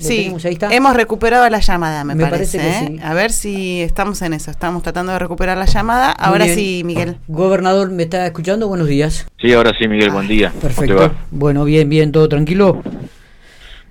Sí, 0.00 0.32
hemos 0.70 0.96
recuperado 0.96 1.48
la 1.50 1.60
llamada, 1.60 2.04
me, 2.04 2.16
parece. 2.16 2.58
¿eh? 2.58 2.98
A 3.02 3.12
ver 3.12 3.30
si 3.30 3.82
estamos 3.82 4.22
en 4.22 4.32
eso. 4.32 4.50
Estamos 4.50 4.82
tratando 4.82 5.12
de 5.12 5.18
recuperar 5.18 5.58
la 5.58 5.66
llamada. 5.66 6.10
ahora 6.10 6.46
sí, 6.46 6.82
Miguel. 6.84 7.16
Gobernador, 7.28 7.90
¿me 7.90 8.04
está 8.04 8.26
escuchando? 8.26 8.66
Buenos 8.66 8.88
días. 8.88 9.26
Sí, 9.40 9.52
ahora 9.52 9.72
sí, 9.78 9.86
Miguel, 9.86 10.10
buen 10.10 10.26
día. 10.26 10.52
Perfecto. 10.60 11.12
Bueno, 11.30 11.64
bien, 11.64 11.88
bien, 11.88 12.12
todo 12.12 12.28
tranquilo. 12.28 12.82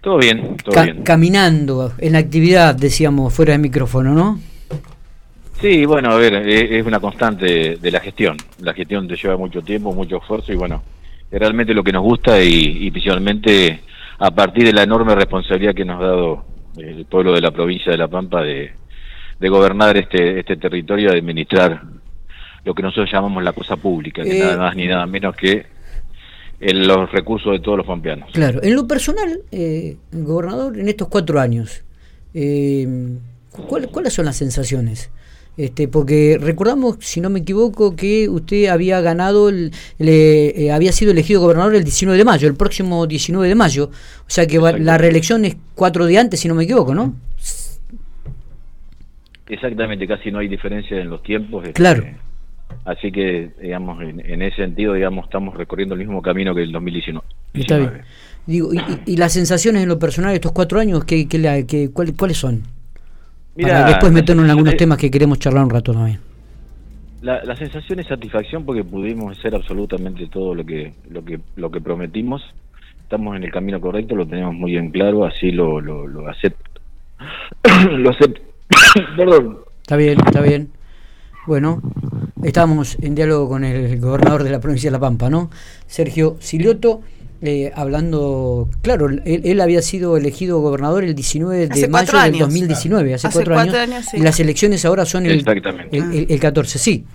Todo 0.02 0.18
bien, 0.18 0.58
todo 0.64 0.82
bien. 0.84 1.04
Caminando, 1.04 1.94
en 2.00 2.14
la 2.14 2.20
actividad, 2.20 2.74
decíamos, 2.74 3.34
fuera 3.34 3.52
de 3.52 3.60
micrófono, 3.60 4.14
¿no? 4.14 4.40
Sí, 5.62 5.86
bueno, 5.86 6.12
a 6.12 6.16
ver, 6.16 6.36
es 6.48 6.86
una 6.86 7.00
constante 7.00 7.76
de 7.76 7.92
la 7.92 8.00
gestión. 8.00 8.38
La 8.62 8.74
gestión 8.74 9.08
te 9.08 9.16
lleva 9.16 9.38
mucho 9.38 9.62
tiempo, 9.62 9.94
mucho 9.94 10.18
esfuerzo 10.18 10.54
y 10.54 10.56
bueno, 10.56 10.82
es 11.30 11.38
realmente 11.38 11.74
lo 11.74 11.84
que 11.84 11.92
nos 11.92 12.02
gusta 12.02 12.42
y, 12.42 12.88
y 12.88 12.92
principalmente 12.92 13.82
a 14.20 14.32
partir 14.32 14.66
de 14.66 14.74
la 14.74 14.84
enorme 14.84 15.16
responsabilidad 15.16 15.74
que 15.74 15.86
nos 15.86 16.02
ha 16.02 16.06
dado 16.06 16.46
el 16.78 17.06
pueblo 17.06 17.34
de 17.34 17.42
la 17.42 17.52
provincia 17.52 17.92
de 17.92 17.98
La 17.98 18.08
Pampa 18.08 18.42
de, 18.42 18.72
gobernar 19.40 19.96
este, 19.98 20.40
este 20.40 20.58
territorio, 20.58 21.12
de 21.12 21.20
administrar 21.20 21.82
lo 22.66 22.74
que 22.74 22.84
nosotros 22.84 23.10
llamamos 23.12 23.42
la 23.44 23.54
cosa 23.54 23.78
pública, 23.78 24.24
que 24.24 24.38
nada 24.38 24.54
eh, 24.54 24.58
más 24.58 24.76
ni 24.76 24.88
nada 24.88 25.06
menos 25.06 25.36
que 25.36 25.66
los 26.60 27.10
recursos 27.12 27.54
de 27.54 27.60
todos 27.60 27.78
los 27.78 27.88
pampeanos. 27.88 28.30
Claro, 28.34 28.62
en 28.62 28.76
lo 28.76 28.86
personal, 28.86 29.42
eh, 29.52 29.96
gobernador, 30.12 30.78
en 30.78 30.90
estos 30.90 31.08
cuatro 31.08 31.40
años, 31.40 31.84
eh, 32.34 32.86
¿cuáles 33.92 34.14
son 34.14 34.26
las 34.26 34.36
sensaciones? 34.36 35.10
Este, 35.60 35.90
porque 35.90 36.38
recordamos, 36.40 37.00
si 37.02 37.20
no 37.20 37.30
me 37.30 37.42
equivoco, 37.42 37.94
que 37.94 38.30
usted 38.30 38.68
había 38.68 39.02
ganado, 39.02 39.52
le, 39.52 39.70
eh, 39.98 40.72
había 40.72 40.94
sido 40.94 41.12
elegido 41.12 41.42
gobernador 41.42 41.76
el 41.76 41.84
19 41.84 42.18
de 42.18 42.24
mayo, 42.24 42.48
el 42.48 42.56
próximo 42.56 43.06
19 43.06 43.46
de 43.46 43.56
mayo. 43.56 43.90
O 44.22 44.30
sea 44.30 44.48
que 44.48 44.58
la 44.58 44.98
reelección 44.98 45.44
es 45.44 45.58
cuatro 45.76 46.06
días 46.06 46.24
antes, 46.24 46.40
si 46.40 46.48
no 46.48 46.56
me 46.56 46.64
equivoco, 46.64 46.96
¿no? 46.96 47.14
Exactamente, 49.50 50.08
casi 50.08 50.32
no 50.32 50.40
hay 50.40 50.48
diferencia 50.48 50.98
en 50.98 51.10
los 51.10 51.22
tiempos. 51.24 51.66
Este, 51.66 51.74
claro. 51.74 52.06
así 52.86 53.12
que, 53.12 53.50
digamos, 53.62 54.02
en, 54.02 54.42
ese 54.42 54.56
sentido, 54.56 54.94
digamos, 54.94 55.26
estamos 55.26 55.56
recorriendo 55.56 55.94
el 55.94 56.00
mismo 56.00 56.22
camino 56.22 56.56
que 56.56 56.64
el 56.64 56.72
2019. 56.72 57.28
Está 57.56 57.78
bien. 57.80 57.92
Digo, 58.46 58.70
y, 59.06 59.18
las 59.18 59.34
sensaciones 59.34 59.84
en 59.84 59.90
lo 59.90 60.00
personal 60.00 60.32
de 60.32 60.36
estos 60.36 60.54
cuatro 60.54 60.80
años, 60.80 61.04
¿qué, 61.04 61.28
qué, 61.28 61.90
¿cuáles 61.92 62.38
son? 62.38 62.79
Para 63.62 63.86
después 63.86 64.12
meternos 64.12 64.46
en 64.46 64.52
algunos 64.52 64.76
temas 64.78 64.98
que 64.98 65.12
queremos 65.12 65.40
charlar 65.40 65.64
un 65.64 65.70
rato 65.70 65.94
también. 65.94 66.20
La, 67.22 67.44
la, 67.44 67.56
sensación 67.56 68.00
es 68.00 68.08
satisfacción 68.08 68.64
porque 68.66 68.84
pudimos 68.84 69.38
hacer 69.38 69.54
absolutamente 69.54 70.28
todo 70.28 70.56
lo 70.56 70.66
que 70.66 70.94
lo 71.10 71.24
que 71.24 71.40
lo 71.56 71.70
que 71.70 71.82
prometimos. 71.82 72.42
Estamos 73.02 73.36
en 73.36 73.44
el 73.44 73.52
camino 73.52 73.82
correcto, 73.82 74.16
lo 74.16 74.26
tenemos 74.26 74.54
muy 74.54 74.72
bien 74.72 74.90
claro, 74.92 75.26
así 75.26 75.52
lo 75.52 75.82
lo, 75.82 76.08
lo 76.08 76.30
acepto. 76.30 76.82
lo 77.92 78.10
acepto. 78.12 78.42
Perdón. 79.18 79.60
Está 79.82 79.98
bien, 79.98 80.20
está 80.26 80.42
bien. 80.42 80.70
Bueno, 81.46 81.82
estamos 82.44 82.98
en 83.02 83.16
diálogo 83.16 83.50
con 83.50 83.64
el 83.64 84.00
gobernador 84.00 84.44
de 84.44 84.52
la 84.52 84.60
provincia 84.60 84.90
de 84.90 84.92
La 84.92 85.00
Pampa, 85.00 85.30
¿no? 85.30 85.50
Sergio 85.88 86.38
Silioto. 86.40 87.02
Eh, 87.42 87.72
hablando, 87.74 88.68
claro, 88.82 89.08
él, 89.08 89.62
había 89.62 89.82
sido 89.82 90.18
elegido 90.18 90.60
gobernador 90.60 91.06
el 91.06 91.16
19 91.16 91.68
de 91.68 91.88
mayo 91.88 92.20
del 92.20 92.38
2019, 92.38 93.14
hace, 93.14 93.30
cuatro, 93.32 93.58
años, 93.58 94.14
y 94.14 94.20
las 94.20 94.42
elecciones 94.42 94.84
ahora 94.84 95.06
son 95.06 95.26
el, 95.26 95.46
el, 95.92 96.28
el, 96.30 96.40
14, 96.40 96.78
sí. 96.78 97.06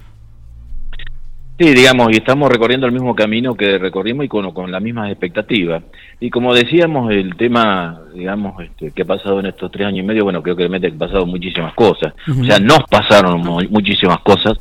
Sí, 1.59 1.73
digamos, 1.73 2.11
y 2.11 2.17
estamos 2.17 2.51
recorriendo 2.51 2.87
el 2.87 2.93
mismo 2.93 3.15
camino 3.15 3.55
que 3.55 3.77
recorrimos 3.77 4.25
y 4.25 4.29
con, 4.29 4.51
con 4.53 4.73
las 4.73 4.83
mismas 4.83 5.11
expectativas. 5.11 5.85
Y 6.19 6.31
como 6.31 6.55
decíamos, 6.55 7.13
el 7.13 7.37
tema, 7.37 8.01
digamos, 8.15 8.61
este, 8.65 8.93
que 8.93 9.03
ha 9.03 9.05
pasado 9.05 9.41
en 9.41 9.47
estos 9.47 9.71
tres 9.71 9.87
años 9.87 10.01
y 10.01 10.07
medio, 10.07 10.25
bueno, 10.25 10.43
creo 10.43 10.57
que 10.57 10.63
realmente 10.63 10.89
han 10.89 10.99
pasado 10.99 11.27
muchísimas 11.27 11.75
cosas. 11.75 12.15
O 12.29 12.45
sea, 12.45 12.59
nos 12.59 12.81
pasaron 12.91 13.43
muchísimas 13.71 14.21
cosas. 14.21 14.55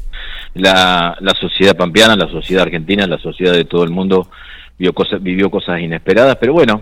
La, 0.55 1.17
la 1.19 1.33
sociedad 1.33 1.75
pampeana, 1.75 2.15
la 2.15 2.27
sociedad 2.27 2.63
argentina, 2.63 3.07
la 3.07 3.17
sociedad 3.17 3.53
de 3.53 3.65
todo 3.65 3.85
el 3.85 3.89
mundo 3.89 4.27
vivió 4.77 4.93
cosas, 4.93 5.21
vivió 5.21 5.49
cosas 5.49 5.79
inesperadas, 5.81 6.37
pero 6.37 6.53
bueno, 6.53 6.81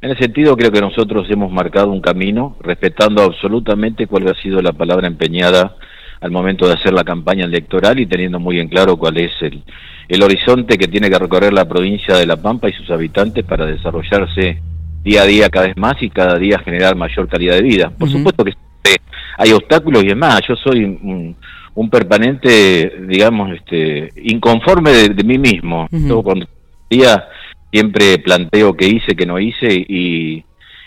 en 0.00 0.10
ese 0.10 0.24
sentido 0.24 0.56
creo 0.56 0.70
que 0.70 0.80
nosotros 0.80 1.26
hemos 1.30 1.52
marcado 1.52 1.90
un 1.90 2.00
camino 2.00 2.56
respetando 2.60 3.22
absolutamente 3.22 4.06
cuál 4.06 4.28
ha 4.28 4.34
sido 4.40 4.62
la 4.62 4.72
palabra 4.72 5.06
empeñada 5.06 5.76
al 6.20 6.30
momento 6.30 6.66
de 6.66 6.74
hacer 6.74 6.92
la 6.92 7.04
campaña 7.04 7.44
electoral 7.44 7.98
y 7.98 8.06
teniendo 8.06 8.38
muy 8.38 8.60
en 8.60 8.68
claro 8.68 8.96
cuál 8.96 9.16
es 9.18 9.32
el, 9.40 9.62
el 10.08 10.22
horizonte 10.22 10.76
que 10.76 10.88
tiene 10.88 11.08
que 11.08 11.18
recorrer 11.18 11.52
la 11.52 11.68
provincia 11.68 12.16
de 12.16 12.26
La 12.26 12.36
Pampa 12.36 12.68
y 12.68 12.72
sus 12.72 12.90
habitantes 12.90 13.44
para 13.44 13.66
desarrollarse 13.66 14.60
día 15.02 15.22
a 15.22 15.26
día 15.26 15.48
cada 15.48 15.68
vez 15.68 15.76
más 15.76 16.02
y 16.02 16.10
cada 16.10 16.38
día 16.38 16.58
generar 16.58 16.94
mayor 16.94 17.28
calidad 17.28 17.54
de 17.54 17.62
vida. 17.62 17.90
Por 17.90 18.10
supuesto 18.10 18.44
que 18.44 18.52
hay 19.38 19.52
obstáculos 19.52 20.04
y 20.04 20.08
es 20.08 20.16
más, 20.16 20.40
yo 20.46 20.54
soy 20.56 20.84
un, 20.84 21.36
un 21.74 21.90
permanente, 21.90 22.92
digamos, 23.08 23.56
este, 23.56 24.10
inconforme 24.24 24.90
de, 24.90 25.24
mí 25.24 25.38
mismo. 25.38 25.88
cuando 26.22 26.46
día 26.90 27.28
siempre 27.72 28.18
planteo 28.18 28.74
que 28.74 28.86
hice, 28.86 29.14
que 29.14 29.26
no 29.26 29.38
hice 29.38 29.72
y, 29.72 30.44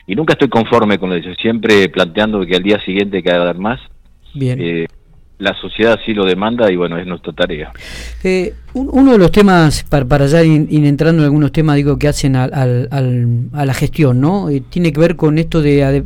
nunca 0.07 0.33
estoy 0.33 0.49
conforme 0.49 0.99
con 0.99 1.13
eso, 1.13 1.33
siempre 1.35 1.89
planteando 1.89 2.45
que 2.45 2.55
al 2.55 2.63
día 2.63 2.79
siguiente 2.83 3.17
hay 3.17 3.23
que 3.23 3.31
dar 3.31 3.57
más. 3.57 3.79
Bien. 4.33 4.59
Eh, 4.61 4.87
la 5.39 5.53
sociedad 5.59 5.99
sí 6.05 6.13
lo 6.13 6.25
demanda 6.25 6.71
y 6.71 6.75
bueno, 6.75 6.97
es 6.97 7.05
nuestra 7.05 7.33
tarea. 7.33 7.71
Eh, 8.23 8.53
uno 8.73 9.11
de 9.13 9.17
los 9.17 9.31
temas, 9.31 9.83
para, 9.83 10.05
para 10.05 10.25
ya 10.27 10.43
ir, 10.43 10.85
entrando 10.85 11.21
en 11.21 11.25
algunos 11.25 11.51
temas, 11.51 11.75
digo, 11.75 11.97
que 11.97 12.07
hacen 12.07 12.35
al, 12.35 12.87
a 12.91 13.65
la 13.65 13.73
gestión, 13.73 14.21
¿no? 14.21 14.49
Eh, 14.49 14.61
tiene 14.69 14.93
que 14.93 14.99
ver 14.99 15.15
con 15.15 15.37
esto 15.37 15.61
de, 15.61 16.05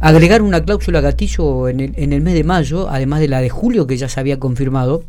agregar 0.00 0.42
una 0.42 0.62
cláusula 0.62 1.00
gatillo 1.00 1.68
en 1.68 1.80
el, 1.80 1.92
en 1.96 2.12
el 2.12 2.20
mes 2.20 2.34
de 2.34 2.44
mayo, 2.44 2.88
además 2.88 3.20
de 3.20 3.28
la 3.28 3.40
de 3.40 3.48
julio 3.48 3.86
que 3.86 3.96
ya 3.96 4.08
se 4.08 4.20
había 4.20 4.38
confirmado, 4.38 5.02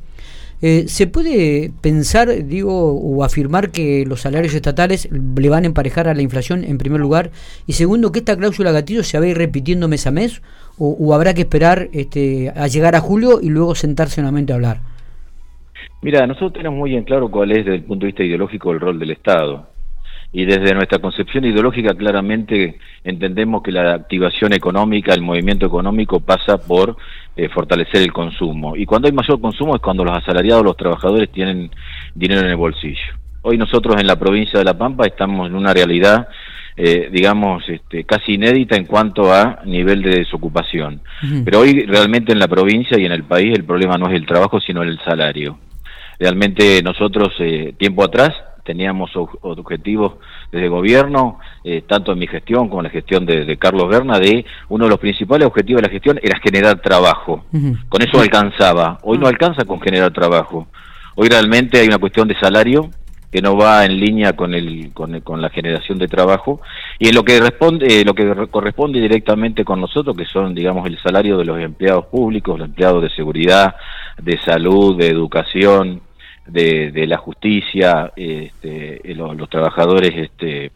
eh, 0.62 0.88
¿Se 0.88 1.06
puede 1.06 1.72
pensar, 1.82 2.46
digo, 2.46 2.94
o 2.94 3.24
afirmar 3.24 3.70
que 3.70 4.06
los 4.08 4.22
salarios 4.22 4.56
estatales 4.56 5.08
le 5.12 5.50
van 5.50 5.64
a 5.64 5.68
emparejar 5.68 6.08
a 6.08 6.16
la 6.16 6.24
inflación 6.24 6.64
en 6.64 6.80
primer 6.80 7.00
lugar? 7.00 7.30
Y 7.68 7.74
segundo, 7.74 8.12
que 8.12 8.20
esta 8.20 8.36
cláusula 8.36 8.72
gatillo 8.72 9.04
se 9.04 9.20
va 9.20 9.26
a 9.26 9.28
ir 9.28 9.38
repitiendo 9.38 9.88
mes 9.88 10.08
a 10.08 10.12
mes 10.12 10.42
o, 10.80 11.14
habrá 11.14 11.34
que 11.34 11.42
esperar 11.42 11.90
este, 11.94 12.52
a 12.56 12.68
llegar 12.68 12.96
a 12.96 13.02
julio 13.02 13.40
y 13.42 13.50
luego 13.50 13.76
sentarse 13.76 14.22
nuevamente 14.22 14.54
a 14.54 14.56
hablar? 14.56 14.78
Mira, 16.02 16.26
nosotros 16.28 16.54
tenemos 16.54 16.78
muy 16.78 16.96
en 16.96 17.04
claro 17.04 17.30
cuál 17.30 17.52
es 17.52 17.66
desde 17.66 17.76
el 17.76 17.84
punto 17.84 18.06
de 18.06 18.08
vista 18.08 18.24
ideológico 18.24 18.72
el 18.72 18.80
rol 18.80 19.00
del 19.00 19.12
Estado. 19.12 19.68
Y 20.38 20.46
desde 20.46 20.76
nuestra 20.76 21.00
concepción 21.00 21.46
ideológica 21.46 21.96
claramente 21.96 22.78
entendemos 23.04 23.64
que 23.64 23.72
la 23.72 23.96
activación 23.96 24.54
económica, 24.54 25.12
el 25.16 25.24
movimiento 25.24 25.66
económico 25.66 26.20
pasa 26.20 26.60
por 26.60 26.96
eh, 27.36 27.50
fortalecer 27.50 28.04
el 28.04 28.14
consumo. 28.14 28.76
Y 28.76 28.86
cuando 28.86 29.08
hay 29.08 29.16
mayor 29.16 29.42
consumo 29.42 29.76
es 29.76 29.82
cuando 29.82 30.06
los 30.06 30.16
asalariados, 30.16 30.64
los 30.64 30.78
trabajadores 30.78 31.32
tienen 31.32 31.72
dinero 32.14 32.42
en 32.42 32.50
el 32.50 32.56
bolsillo. 32.56 33.16
Hoy 33.42 33.58
nosotros 33.58 33.96
en 34.00 34.06
la 34.06 34.20
provincia 34.20 34.60
de 34.60 34.66
La 34.66 34.78
Pampa 34.78 35.08
estamos 35.08 35.48
en 35.48 35.56
una 35.56 35.74
realidad, 35.74 36.28
eh, 36.76 37.10
digamos, 37.12 37.68
este, 37.68 38.04
casi 38.04 38.34
inédita 38.34 38.76
en 38.76 38.86
cuanto 38.86 39.34
a 39.34 39.62
nivel 39.66 40.04
de 40.04 40.20
desocupación. 40.20 41.02
Pero 41.46 41.62
hoy 41.62 41.84
realmente 41.88 42.32
en 42.32 42.38
la 42.38 42.48
provincia 42.48 42.96
y 43.00 43.06
en 43.06 43.12
el 43.12 43.24
país 43.24 43.56
el 43.56 43.64
problema 43.64 43.98
no 43.98 44.08
es 44.08 44.14
el 44.14 44.28
trabajo, 44.28 44.62
sino 44.62 44.84
el 44.84 45.00
salario. 45.00 45.58
Realmente 46.20 46.84
nosotros, 46.84 47.34
eh, 47.40 47.74
tiempo 47.80 48.04
atrás, 48.04 48.36
teníamos 48.68 49.12
objetivos 49.16 50.16
desde 50.52 50.68
gobierno, 50.68 51.40
eh, 51.64 51.84
tanto 51.88 52.12
en 52.12 52.20
mi 52.20 52.28
gestión 52.28 52.68
como 52.68 52.82
en 52.82 52.84
la 52.84 52.90
gestión 52.90 53.26
de, 53.26 53.58
Carlos 53.58 53.88
Berna, 53.88 54.20
de 54.20 54.46
uno 54.68 54.84
de 54.84 54.90
los 54.90 55.00
principales 55.00 55.48
objetivos 55.48 55.82
de 55.82 55.88
la 55.88 55.94
gestión 55.94 56.20
era 56.22 56.38
generar 56.40 56.82
trabajo. 56.82 57.46
Con 57.88 58.02
eso 58.02 58.20
alcanzaba. 58.20 59.00
Hoy 59.04 59.18
no 59.18 59.26
ah. 59.26 59.30
alcanza 59.30 59.64
con 59.64 59.80
generar 59.80 60.12
trabajo. 60.12 60.68
Hoy 61.16 61.30
realmente 61.30 61.80
hay 61.80 61.88
una 61.88 61.98
cuestión 61.98 62.28
de 62.28 62.38
salario 62.38 62.90
que 63.32 63.42
no 63.42 63.56
va 63.56 63.86
en 63.86 64.00
línea 64.00 64.34
con 64.34 64.54
el 64.54 64.92
con, 64.94 65.42
la 65.42 65.50
generación 65.50 65.98
de 65.98 66.08
trabajo 66.08 66.62
y 67.00 67.10
en 67.10 67.16
lo 67.16 67.24
que 67.24 67.40
responde 67.40 68.06
lo 68.06 68.14
que 68.14 68.48
corresponde 68.50 69.02
directamente 69.02 69.66
con 69.66 69.82
nosotros 69.82 70.16
que 70.16 70.24
son 70.24 70.56
digamos 70.56 70.88
el 70.88 70.98
salario 71.00 71.38
de 71.38 71.44
los 71.44 71.60
empleados 71.60 72.06
públicos 72.06 72.58
los 72.58 72.70
empleados 72.70 73.04
de 73.04 73.10
seguridad 73.10 73.76
de 74.18 74.40
salud 74.46 74.98
de 74.98 75.10
educación 75.10 76.02
de, 76.48 77.06
la 77.08 77.18
justicia, 77.18 78.12
este, 78.16 79.02
los, 79.16 79.50
trabajadores 79.50 80.12
este, 80.16 80.72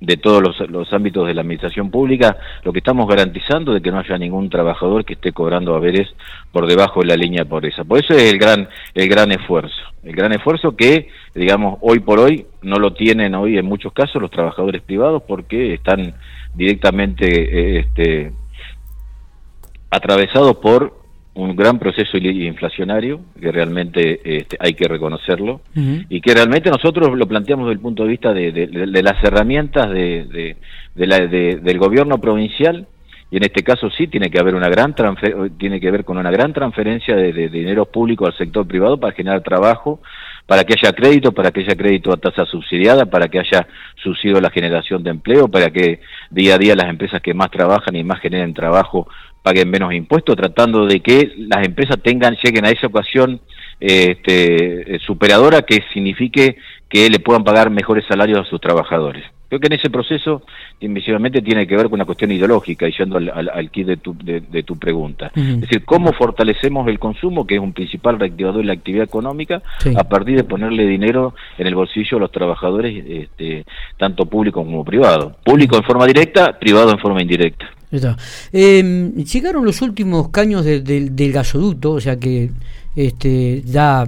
de 0.00 0.16
todos 0.16 0.42
los, 0.68 0.92
ámbitos 0.92 1.26
de 1.26 1.34
la 1.34 1.40
administración 1.40 1.90
pública, 1.90 2.36
lo 2.62 2.72
que 2.72 2.78
estamos 2.78 3.08
garantizando 3.08 3.72
de 3.72 3.80
que 3.80 3.90
no 3.90 3.98
haya 3.98 4.18
ningún 4.18 4.50
trabajador 4.50 5.04
que 5.04 5.14
esté 5.14 5.32
cobrando 5.32 5.74
haberes 5.74 6.08
por 6.52 6.66
debajo 6.66 7.00
de 7.00 7.06
la 7.06 7.16
línea 7.16 7.44
de 7.44 7.50
pobreza. 7.50 7.84
Por 7.84 7.98
eso 7.98 8.14
es 8.14 8.32
el 8.32 8.38
gran, 8.38 8.68
el 8.94 9.08
gran 9.08 9.32
esfuerzo, 9.32 9.82
el 10.02 10.14
gran 10.14 10.32
esfuerzo 10.32 10.76
que, 10.76 11.08
digamos, 11.34 11.78
hoy 11.80 12.00
por 12.00 12.20
hoy 12.20 12.46
no 12.62 12.76
lo 12.76 12.92
tienen 12.92 13.34
hoy 13.34 13.58
en 13.58 13.66
muchos 13.66 13.92
casos 13.92 14.20
los 14.20 14.30
trabajadores 14.30 14.82
privados 14.82 15.22
porque 15.26 15.74
están 15.74 16.14
directamente 16.54 17.26
eh, 17.26 17.78
este, 17.80 18.32
atravesados 19.90 20.56
por 20.56 21.03
un 21.34 21.56
gran 21.56 21.78
proceso 21.78 22.16
inflacionario 22.16 23.20
que 23.40 23.50
realmente 23.50 24.20
este, 24.38 24.56
hay 24.60 24.74
que 24.74 24.86
reconocerlo 24.86 25.60
y 25.74 26.20
que 26.20 26.32
realmente 26.32 26.70
nosotros 26.70 27.16
lo 27.16 27.26
planteamos 27.26 27.66
desde 27.66 27.74
el 27.74 27.80
punto 27.80 28.04
de 28.04 28.08
vista 28.08 28.32
de, 28.32 29.02
las 29.02 29.24
herramientas 29.24 29.90
de, 29.90 30.56
del 30.94 31.78
gobierno 31.78 32.18
provincial 32.18 32.86
y 33.34 33.38
en 33.38 33.42
este 33.42 33.64
caso 33.64 33.90
sí 33.90 34.06
tiene 34.06 34.30
que 34.30 34.38
haber 34.38 34.54
una 34.54 34.68
gran 34.68 34.94
tiene 35.58 35.80
que 35.80 35.90
ver 35.90 36.04
con 36.04 36.18
una 36.18 36.30
gran 36.30 36.52
transferencia 36.52 37.16
de, 37.16 37.48
dinero 37.48 37.84
público 37.86 38.26
al 38.26 38.36
sector 38.38 38.64
privado 38.64 39.00
para 39.00 39.12
generar 39.12 39.42
trabajo, 39.42 40.00
para 40.46 40.62
que 40.62 40.74
haya 40.74 40.92
crédito, 40.92 41.32
para 41.32 41.50
que 41.50 41.62
haya 41.62 41.74
crédito 41.74 42.12
a 42.12 42.16
tasa 42.16 42.46
subsidiada, 42.46 43.06
para 43.06 43.26
que 43.26 43.40
haya 43.40 43.66
subsidio 43.96 44.36
a 44.36 44.40
la 44.40 44.50
generación 44.50 45.02
de 45.02 45.10
empleo, 45.10 45.48
para 45.48 45.70
que 45.70 45.98
día 46.30 46.54
a 46.54 46.58
día 46.58 46.76
las 46.76 46.88
empresas 46.88 47.20
que 47.22 47.34
más 47.34 47.50
trabajan 47.50 47.96
y 47.96 48.04
más 48.04 48.20
generen 48.20 48.54
trabajo 48.54 49.08
paguen 49.44 49.68
menos 49.68 49.92
impuestos, 49.92 50.36
tratando 50.36 50.86
de 50.86 51.00
que 51.00 51.30
las 51.36 51.66
empresas 51.66 51.98
tengan, 52.02 52.34
lleguen 52.42 52.64
a 52.64 52.70
esa 52.70 52.86
ocasión 52.86 53.42
este, 53.78 54.98
superadora 55.00 55.60
que 55.62 55.84
signifique 55.92 56.56
que 56.88 57.10
le 57.10 57.18
puedan 57.18 57.44
pagar 57.44 57.68
mejores 57.68 58.06
salarios 58.08 58.38
a 58.40 58.48
sus 58.48 58.58
trabajadores. 58.58 59.22
Creo 59.50 59.60
que 59.60 59.66
en 59.66 59.74
ese 59.74 59.90
proceso, 59.90 60.42
invisiblemente, 60.80 61.42
tiene 61.42 61.66
que 61.66 61.76
ver 61.76 61.84
con 61.84 61.94
una 61.94 62.06
cuestión 62.06 62.32
ideológica, 62.32 62.88
y 62.88 62.92
yendo 62.96 63.18
al, 63.18 63.50
al, 63.52 63.70
kit 63.70 63.86
de 63.86 63.98
tu, 63.98 64.16
de, 64.16 64.62
tu 64.62 64.78
pregunta. 64.78 65.30
Es 65.36 65.60
decir, 65.60 65.84
cómo 65.84 66.14
fortalecemos 66.14 66.88
el 66.88 66.98
consumo, 66.98 67.46
que 67.46 67.56
es 67.56 67.60
un 67.60 67.74
principal 67.74 68.18
reactivador 68.18 68.62
de 68.62 68.64
la 68.64 68.72
actividad 68.72 69.04
económica, 69.04 69.60
a 69.94 70.04
partir 70.04 70.36
de 70.36 70.44
ponerle 70.44 70.86
dinero 70.86 71.34
en 71.58 71.66
el 71.66 71.74
bolsillo 71.74 72.16
a 72.16 72.20
los 72.20 72.32
trabajadores, 72.32 73.04
este, 73.06 73.66
tanto 73.98 74.24
público 74.24 74.64
como 74.64 74.82
privado. 74.84 75.36
Público 75.44 75.76
en 75.76 75.84
forma 75.84 76.06
directa, 76.06 76.58
privado 76.58 76.90
en 76.90 76.98
forma 76.98 77.20
indirecta. 77.20 77.68
Eh, 78.52 79.12
llegaron 79.32 79.64
los 79.64 79.82
últimos 79.82 80.28
caños 80.30 80.64
del 80.64 81.32
gasoducto, 81.32 81.92
o 81.92 82.00
sea 82.00 82.16
que 82.16 82.50
este, 82.96 83.62
ya 83.66 84.06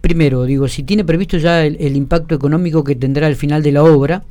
primero, 0.00 0.44
digo, 0.44 0.68
si 0.68 0.82
tiene 0.82 1.04
previsto 1.04 1.38
ya 1.38 1.64
el, 1.64 1.96
impacto 1.96 2.34
económico 2.34 2.84
que 2.84 2.94
tendrá 2.94 3.26
al 3.26 3.36
final 3.36 3.62
de 3.62 3.72
la 3.72 3.82
obra, 3.82 4.22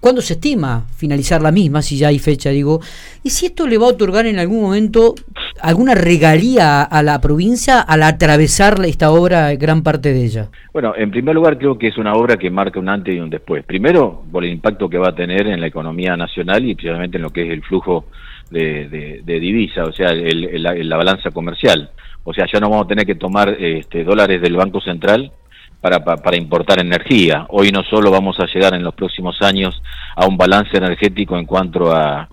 ¿cuándo 0.00 0.20
se 0.20 0.34
estima 0.34 0.86
finalizar 0.96 1.42
la 1.42 1.52
misma, 1.52 1.82
si 1.82 1.96
ya 1.96 2.08
hay 2.08 2.18
fecha, 2.18 2.50
digo? 2.50 2.80
Y 3.22 3.30
si 3.30 3.46
esto 3.46 3.66
le 3.66 3.78
va 3.78 3.86
a 3.86 3.90
otorgar 3.90 4.26
en 4.26 4.38
algún 4.38 4.62
momento 4.62 5.14
alguna 5.60 5.94
regalía 5.94 6.82
a 6.82 7.02
la 7.02 7.20
provincia 7.20 7.80
al 7.80 8.02
atravesar 8.02 8.84
esta 8.84 9.10
obra, 9.10 9.54
gran 9.56 9.82
parte 9.82 10.12
de 10.12 10.24
ella. 10.24 10.48
Bueno, 10.72 10.94
en 10.96 11.10
primer 11.10 11.34
lugar 11.34 11.58
creo 11.58 11.78
que 11.78 11.88
es 11.88 11.98
una 11.98 12.14
obra 12.14 12.36
que 12.36 12.50
marca 12.50 12.78
un 12.78 12.88
antes 12.88 13.14
y 13.14 13.20
un 13.20 13.30
después. 13.30 13.64
Primero, 13.64 14.22
por 14.30 14.44
el 14.44 14.50
impacto 14.50 14.88
que 14.88 14.98
va 14.98 15.08
a 15.08 15.14
tener 15.14 15.46
en 15.46 15.60
la 15.60 15.66
economía 15.66 16.16
nacional 16.16 16.64
y 16.64 16.74
precisamente 16.74 17.16
en 17.16 17.22
lo 17.22 17.30
que 17.30 17.42
es 17.42 17.50
el 17.50 17.62
flujo 17.62 18.06
de, 18.50 19.22
de, 19.24 19.40
divisa, 19.40 19.84
o 19.84 19.92
sea, 19.92 20.12
la 20.12 20.96
balanza 20.96 21.30
comercial. 21.30 21.90
O 22.24 22.32
sea, 22.32 22.46
ya 22.52 22.60
no 22.60 22.70
vamos 22.70 22.86
a 22.86 22.88
tener 22.88 23.06
que 23.06 23.14
tomar 23.14 23.48
este, 23.48 24.04
dólares 24.04 24.40
del 24.40 24.56
Banco 24.56 24.80
Central 24.80 25.32
para, 25.80 26.02
para, 26.02 26.36
importar 26.36 26.80
energía. 26.80 27.46
Hoy 27.50 27.70
no 27.70 27.82
solo 27.84 28.10
vamos 28.10 28.38
a 28.40 28.46
llegar 28.46 28.74
en 28.74 28.82
los 28.82 28.94
próximos 28.94 29.40
años 29.42 29.80
a 30.16 30.26
un 30.26 30.36
balance 30.36 30.76
energético 30.76 31.38
en 31.38 31.46
cuanto 31.46 31.92
a, 31.94 32.28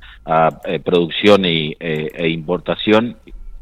eh, 0.66 0.80
producción 0.80 1.46
y, 1.46 1.76
eh, 1.80 2.12
e 2.16 2.30
importación, 2.30 3.16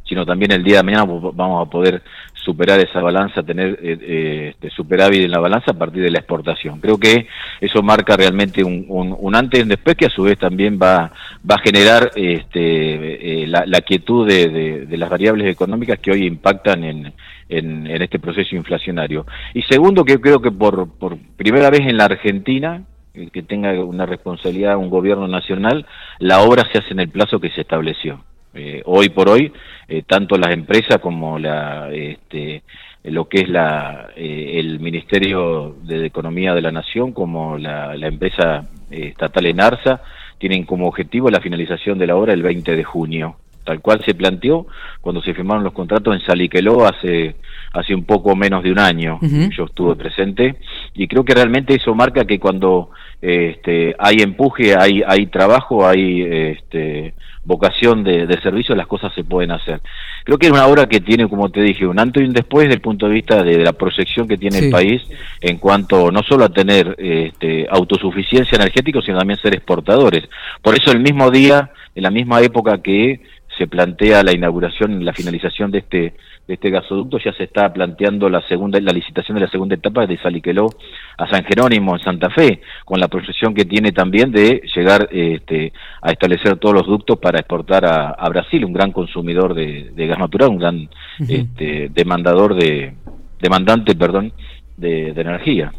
sino 0.07 0.25
también 0.25 0.51
el 0.51 0.63
día 0.63 0.77
de 0.77 0.83
mañana 0.83 1.05
vamos 1.05 1.67
a 1.67 1.69
poder 1.69 2.01
superar 2.43 2.79
esa 2.79 3.01
balanza, 3.01 3.43
tener 3.43 3.79
eh, 3.81 4.49
este, 4.51 4.69
superávit 4.69 5.23
en 5.23 5.31
la 5.31 5.39
balanza 5.39 5.71
a 5.71 5.77
partir 5.77 6.03
de 6.03 6.11
la 6.11 6.19
exportación. 6.19 6.79
Creo 6.79 6.97
que 6.97 7.27
eso 7.61 7.81
marca 7.81 8.17
realmente 8.17 8.63
un, 8.63 9.35
antes 9.35 9.59
y 9.59 9.63
un 9.63 9.69
después 9.69 9.95
que 9.95 10.05
a 10.05 10.09
su 10.09 10.23
vez 10.23 10.37
también 10.37 10.77
va, 10.81 11.11
va 11.49 11.55
a 11.55 11.59
generar 11.59 12.11
este, 12.15 13.47
la, 13.47 13.81
quietud 13.81 14.27
de, 14.27 14.85
de, 14.85 14.97
las 14.97 15.09
variables 15.09 15.51
económicas 15.51 15.99
que 15.99 16.11
hoy 16.11 16.25
impactan 16.25 16.83
en, 16.83 17.13
en, 17.49 17.87
en, 17.87 18.01
este 18.01 18.19
proceso 18.19 18.55
inflacionario. 18.55 19.25
Y 19.53 19.61
segundo, 19.63 20.03
que 20.03 20.19
creo 20.19 20.41
que 20.41 20.51
por, 20.51 20.89
por 20.97 21.17
primera 21.37 21.69
vez 21.69 21.81
en 21.81 21.97
la 21.97 22.05
Argentina, 22.05 22.83
que 23.31 23.43
tenga 23.43 23.71
una 23.83 24.05
responsabilidad 24.05 24.77
un 24.77 24.89
gobierno 24.89 25.27
nacional, 25.27 25.85
la 26.19 26.41
obra 26.41 26.63
se 26.71 26.79
hace 26.79 26.93
en 26.93 26.99
el 26.99 27.09
plazo 27.09 27.39
que 27.39 27.51
se 27.51 27.61
estableció. 27.61 28.23
Eh, 28.53 28.81
hoy 28.85 29.09
por 29.09 29.29
hoy, 29.29 29.51
eh, 29.87 30.03
tanto 30.05 30.37
las 30.37 30.51
empresas 30.51 30.99
como 30.99 31.39
la, 31.39 31.89
este, 31.91 32.61
lo 33.03 33.27
que 33.27 33.39
es 33.41 33.49
la, 33.49 34.09
eh, 34.15 34.59
el 34.59 34.79
Ministerio 34.79 35.75
de 35.83 36.05
Economía 36.05 36.53
de 36.53 36.61
la 36.61 36.71
Nación, 36.71 37.13
como 37.13 37.57
la, 37.57 37.95
la 37.95 38.07
empresa 38.07 38.67
estatal 38.91 39.47
Enarsa, 39.47 40.01
tienen 40.37 40.65
como 40.65 40.87
objetivo 40.87 41.29
la 41.29 41.41
finalización 41.41 41.97
de 41.97 42.07
la 42.07 42.15
obra 42.15 42.33
el 42.33 42.43
20 42.43 42.75
de 42.75 42.83
junio, 42.83 43.37
tal 43.63 43.81
cual 43.81 44.03
se 44.05 44.13
planteó 44.13 44.67
cuando 45.01 45.21
se 45.21 45.33
firmaron 45.33 45.63
los 45.63 45.73
contratos 45.73 46.13
en 46.13 46.21
Saliqueló 46.25 46.85
hace, 46.85 47.35
hace 47.71 47.95
un 47.95 48.03
poco 48.03 48.35
menos 48.35 48.61
de 48.61 48.71
un 48.71 48.79
año. 48.79 49.19
Yo 49.55 49.65
estuve 49.65 49.95
presente 49.95 50.57
y 50.93 51.07
creo 51.07 51.23
que 51.23 51.33
realmente 51.33 51.75
eso 51.75 51.95
marca 51.95 52.25
que 52.25 52.39
cuando 52.39 52.91
este, 53.21 53.95
hay 53.97 54.17
empuje, 54.17 54.75
hay, 54.77 55.01
hay 55.07 55.27
trabajo, 55.27 55.87
hay 55.87 56.23
este, 56.23 57.13
vocación 57.45 58.03
de, 58.03 58.27
servicio, 58.41 58.75
las 58.75 58.87
cosas 58.87 59.13
se 59.13 59.23
pueden 59.23 59.51
hacer. 59.51 59.81
Creo 60.23 60.37
que 60.37 60.47
es 60.47 60.51
una 60.51 60.67
obra 60.67 60.87
que 60.87 61.01
tiene, 61.01 61.27
como 61.27 61.49
te 61.49 61.61
dije, 61.61 61.85
un 61.85 61.99
antes 61.99 62.23
y 62.23 62.25
un 62.25 62.33
después 62.33 62.65
desde 62.65 62.75
el 62.75 62.81
punto 62.81 63.07
de 63.07 63.13
vista 63.13 63.43
de, 63.43 63.57
la 63.57 63.73
proyección 63.73 64.27
que 64.27 64.37
tiene 64.37 64.59
el 64.59 64.69
país 64.69 65.01
en 65.41 65.57
cuanto 65.57 66.11
no 66.11 66.21
solo 66.23 66.45
a 66.45 66.49
tener 66.49 66.95
este, 66.97 67.67
autosuficiencia 67.69 68.55
energética, 68.55 69.01
sino 69.01 69.17
también 69.17 69.39
ser 69.39 69.53
exportadores. 69.53 70.23
Por 70.61 70.75
eso 70.75 70.91
el 70.91 70.99
mismo 70.99 71.31
día, 71.31 71.71
en 71.95 72.03
la 72.03 72.11
misma 72.11 72.41
época 72.41 72.81
que 72.81 73.21
se 73.57 73.67
plantea 73.67 74.23
la 74.23 74.33
inauguración, 74.33 75.03
la 75.05 75.13
finalización 75.13 75.71
de 75.71 75.79
este 75.79 76.13
de 76.47 76.55
este 76.55 76.69
gasoducto, 76.69 77.17
ya 77.19 77.33
se 77.33 77.43
está 77.43 77.71
planteando 77.71 78.29
la 78.29 78.45
segunda 78.47 78.79
la 78.79 78.91
licitación 78.91 79.35
de 79.35 79.45
la 79.45 79.49
segunda 79.49 79.75
etapa 79.75 80.05
de 80.05 80.17
Saliqueló 80.17 80.69
a 81.17 81.29
San 81.29 81.45
Jerónimo 81.45 81.95
en 81.95 82.03
Santa 82.03 82.29
Fe, 82.29 82.61
con 82.83 82.99
la 82.99 83.07
proyección 83.07 83.53
que 83.53 83.65
tiene 83.65 83.91
también 83.91 84.31
de 84.31 84.61
llegar 84.75 85.07
este, 85.11 85.71
a 86.01 86.11
establecer 86.11 86.57
todos 86.57 86.75
los 86.75 86.87
ductos 86.87 87.17
para 87.19 87.39
exportar 87.39 87.85
a, 87.85 88.29
Brasil, 88.29 88.65
un 88.65 88.73
gran 88.73 88.91
consumidor 88.91 89.53
de, 89.53 89.91
gas 89.95 90.19
natural, 90.19 90.49
un 90.49 90.57
gran 90.57 90.89
este, 91.27 91.89
demandador 91.93 92.55
de 92.55 92.93
demandante, 93.39 93.95
perdón, 93.95 94.33
de, 94.77 95.09
energía. 95.09 95.71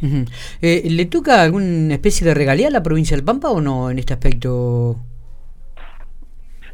Eh, 0.62 0.88
¿Le 0.88 1.06
toca 1.06 1.43
alguna 1.43 1.94
especie 1.94 2.26
de 2.26 2.34
regalía 2.34 2.69
a 2.69 2.70
la 2.70 2.82
provincia 2.82 3.17
del 3.17 3.25
Pampa 3.25 3.50
o 3.50 3.60
no 3.60 3.90
en 3.90 3.99
este 3.99 4.14
aspecto? 4.14 4.96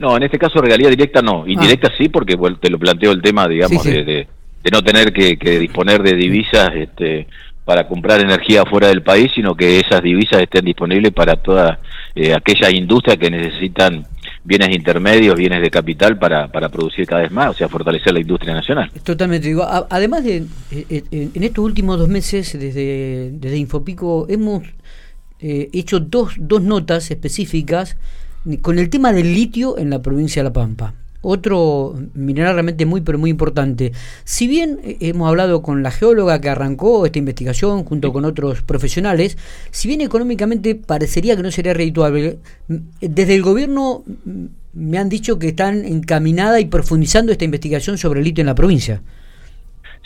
No, 0.01 0.17
en 0.17 0.23
este 0.23 0.39
caso 0.39 0.63
regalía 0.63 0.89
directa 0.89 1.21
no, 1.21 1.47
indirecta 1.47 1.89
ah. 1.93 1.95
sí, 1.97 2.09
porque 2.09 2.35
te 2.59 2.71
lo 2.71 2.79
planteo 2.79 3.13
el 3.13 3.21
tema, 3.21 3.47
digamos, 3.47 3.85
De, 3.85 4.27
no 4.73 4.83
tener 4.83 5.13
que, 5.13 5.37
disponer 5.59 6.03
de 6.03 6.15
divisas 6.15 6.71
este, 6.75 7.27
para 7.67 7.87
comprar 7.87 8.21
energía 8.21 8.65
fuera 8.65 8.89
del 8.89 9.03
país, 9.03 9.31
sino 9.35 9.55
que 9.55 9.79
esas 9.79 10.03
divisas 10.03 10.41
estén 10.41 10.65
disponibles 10.65 11.13
para 11.13 11.37
toda 11.37 11.81
eh, 12.15 12.33
aquella 12.33 12.71
industria 12.71 13.19
que 13.19 13.31
necesitan 13.31 14.07
bienes 14.43 14.71
intermedios, 14.71 15.37
bienes 15.37 15.61
de 15.61 15.71
capital 15.71 16.19
para, 16.19 16.49
para 16.49 16.71
producir 16.71 17.07
cada 17.07 17.21
vez 17.21 17.31
más, 17.31 17.51
o 17.51 17.55
sea, 17.55 17.69
fortalecer 17.69 18.15
la 18.15 18.21
industria 18.21 18.55
nacional. 18.55 18.91
Totalmente. 19.03 19.49
Digo, 19.49 19.67
además 19.91 20.25
de, 20.25 20.45
eh, 20.71 20.87
eh, 20.91 21.29
en 21.35 21.45
estos 21.45 21.63
últimos 21.63 21.99
dos 21.99 22.09
meses, 22.09 22.59
desde, 22.59 23.33
desde 23.33 23.57
Infopico, 23.59 24.27
hemos 24.31 24.63
hecho 25.43 26.01
dos, 26.01 26.35
dos 26.39 26.61
notas 26.61 27.11
específicas 27.11 27.97
con 28.63 28.79
el 28.79 28.91
tema 28.91 29.13
del 29.13 29.35
litio 29.35 29.79
en 29.79 29.91
la 29.91 30.03
provincia 30.03 30.43
de 30.43 30.49
La 30.49 30.53
Pampa. 30.53 30.95
Otro 31.23 31.95
mineral 32.15 32.55
realmente 32.55 32.87
muy 32.87 33.03
pero 33.03 33.19
muy 33.19 33.29
importante. 33.29 33.93
Si 34.25 34.49
bien 34.49 34.79
eh, 34.83 34.97
hemos 35.01 35.29
hablado 35.29 35.61
con 35.61 35.83
la 35.83 35.91
geóloga 35.91 36.41
que 36.41 36.49
arrancó 36.49 37.05
esta 37.05 37.19
investigación 37.19 37.85
junto 37.85 38.13
con 38.13 38.25
otros 38.25 38.63
profesionales, 38.63 39.37
si 39.71 39.89
bien 39.89 40.01
económicamente 40.01 40.75
parecería 40.75 41.37
que 41.37 41.43
no 41.43 41.51
sería 41.51 41.75
redituable, 41.75 42.39
desde 43.01 43.35
el 43.35 43.43
gobierno 43.43 44.03
me 44.73 44.97
han 44.97 45.11
dicho 45.11 45.39
que 45.39 45.49
están 45.49 45.85
encaminada 45.85 46.59
y 46.59 46.67
profundizando 46.67 47.33
esta 47.33 47.45
investigación 47.45 47.99
sobre 47.99 48.21
el 48.21 48.25
litio 48.25 48.41
en 48.41 48.47
la 48.47 48.55
provincia. 48.55 49.03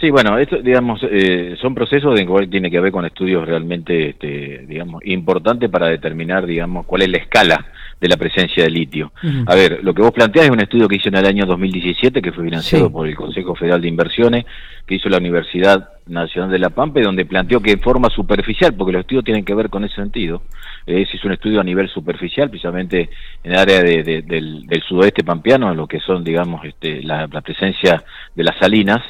Sí, 0.00 0.10
bueno, 0.10 0.36
esto, 0.38 0.60
digamos, 0.60 1.00
eh, 1.08 1.54
son 1.62 1.74
procesos 1.74 2.18
de 2.18 2.26
que 2.26 2.46
tiene 2.48 2.70
que 2.70 2.80
ver 2.80 2.90
con 2.90 3.04
estudios 3.04 3.46
realmente, 3.46 4.10
este, 4.10 4.64
digamos, 4.66 5.00
importantes 5.04 5.70
para 5.70 5.86
determinar, 5.86 6.44
digamos, 6.44 6.84
cuál 6.86 7.02
es 7.02 7.08
la 7.10 7.18
escala 7.18 7.66
de 8.00 8.08
la 8.08 8.16
presencia 8.16 8.64
de 8.64 8.70
litio. 8.70 9.12
A 9.46 9.54
ver, 9.54 9.80
lo 9.82 9.94
que 9.94 10.02
vos 10.02 10.12
planteás 10.12 10.46
es 10.46 10.50
un 10.50 10.60
estudio 10.60 10.88
que 10.88 10.96
hizo 10.96 11.08
en 11.08 11.16
el 11.16 11.26
año 11.26 11.46
2017, 11.46 12.20
que 12.20 12.32
fue 12.32 12.44
financiado 12.44 12.90
por 12.90 13.06
el 13.06 13.14
Consejo 13.14 13.54
Federal 13.54 13.80
de 13.80 13.88
Inversiones, 13.88 14.44
que 14.86 14.96
hizo 14.96 15.08
la 15.08 15.18
Universidad 15.18 15.88
Nacional 16.06 16.50
de 16.50 16.58
La 16.58 16.70
Pampa, 16.70 17.00
donde 17.00 17.24
planteó 17.24 17.60
que 17.60 17.72
en 17.72 17.80
forma 17.80 18.10
superficial, 18.10 18.74
porque 18.74 18.92
los 18.92 19.00
estudios 19.00 19.24
tienen 19.24 19.44
que 19.44 19.54
ver 19.54 19.70
con 19.70 19.84
ese 19.84 19.94
sentido, 19.94 20.42
eh, 20.86 21.06
es 21.10 21.24
un 21.24 21.32
estudio 21.32 21.60
a 21.60 21.64
nivel 21.64 21.88
superficial, 21.88 22.50
precisamente 22.50 23.08
en 23.42 23.52
el 23.52 23.58
área 23.58 23.82
del, 23.82 24.82
sudoeste 24.86 25.24
pampeano, 25.24 25.74
lo 25.74 25.86
que 25.86 26.00
son, 26.00 26.22
digamos, 26.22 26.64
este, 26.64 27.02
la, 27.02 27.26
presencia 27.42 28.04
de 28.34 28.44
las 28.44 28.58
salinas, 28.58 29.02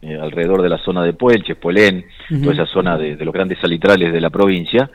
eh, 0.00 0.18
alrededor 0.20 0.62
de 0.62 0.68
la 0.68 0.78
zona 0.78 1.04
de 1.04 1.12
Puelche, 1.12 1.54
Polén, 1.54 2.04
toda 2.28 2.54
esa 2.54 2.66
zona 2.66 2.98
de, 2.98 3.14
de, 3.14 3.24
los 3.24 3.32
grandes 3.32 3.58
salitrales 3.60 4.12
de 4.12 4.20
la 4.20 4.30
provincia, 4.30 4.90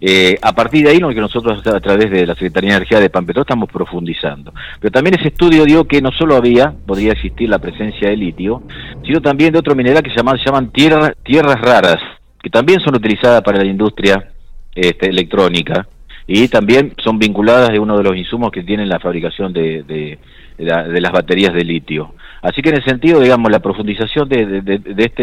eh, 0.00 0.36
a 0.42 0.52
partir 0.52 0.84
de 0.84 0.90
ahí, 0.90 0.98
lo 0.98 1.08
que 1.08 1.20
nosotros 1.20 1.66
a 1.66 1.80
través 1.80 2.10
de 2.10 2.26
la 2.26 2.34
Secretaría 2.34 2.70
de 2.70 2.76
Energía 2.76 3.00
de 3.00 3.10
Pampetó 3.10 3.40
estamos 3.42 3.70
profundizando. 3.70 4.52
Pero 4.80 4.92
también 4.92 5.18
ese 5.18 5.28
estudio 5.28 5.64
dio 5.64 5.84
que 5.84 6.02
no 6.02 6.12
solo 6.12 6.36
había, 6.36 6.72
podría 6.86 7.12
existir 7.12 7.48
la 7.48 7.58
presencia 7.58 8.08
de 8.08 8.16
litio, 8.16 8.62
sino 9.04 9.20
también 9.20 9.52
de 9.52 9.58
otro 9.58 9.74
mineral 9.74 10.02
que 10.02 10.10
se 10.10 10.16
llaman, 10.16 10.38
llaman 10.44 10.70
tierras 10.72 11.60
raras, 11.60 11.98
que 12.42 12.50
también 12.50 12.80
son 12.80 12.94
utilizadas 12.94 13.42
para 13.42 13.58
la 13.58 13.64
industria 13.64 14.32
este, 14.74 15.08
electrónica 15.08 15.86
y 16.26 16.48
también 16.48 16.92
son 17.02 17.18
vinculadas 17.18 17.70
de 17.70 17.78
uno 17.78 17.96
de 17.96 18.04
los 18.04 18.16
insumos 18.16 18.50
que 18.50 18.62
tienen 18.62 18.88
la 18.88 18.98
fabricación 18.98 19.52
de, 19.52 19.82
de, 19.84 20.18
las 20.58 21.12
baterías 21.12 21.54
de 21.54 21.64
litio. 21.64 22.14
Así 22.46 22.62
que 22.62 22.68
en 22.68 22.76
ese 22.76 22.90
sentido, 22.90 23.20
digamos, 23.20 23.50
la 23.50 23.58
profundización 23.58 24.28
de, 24.28 24.62
este, 24.98 25.22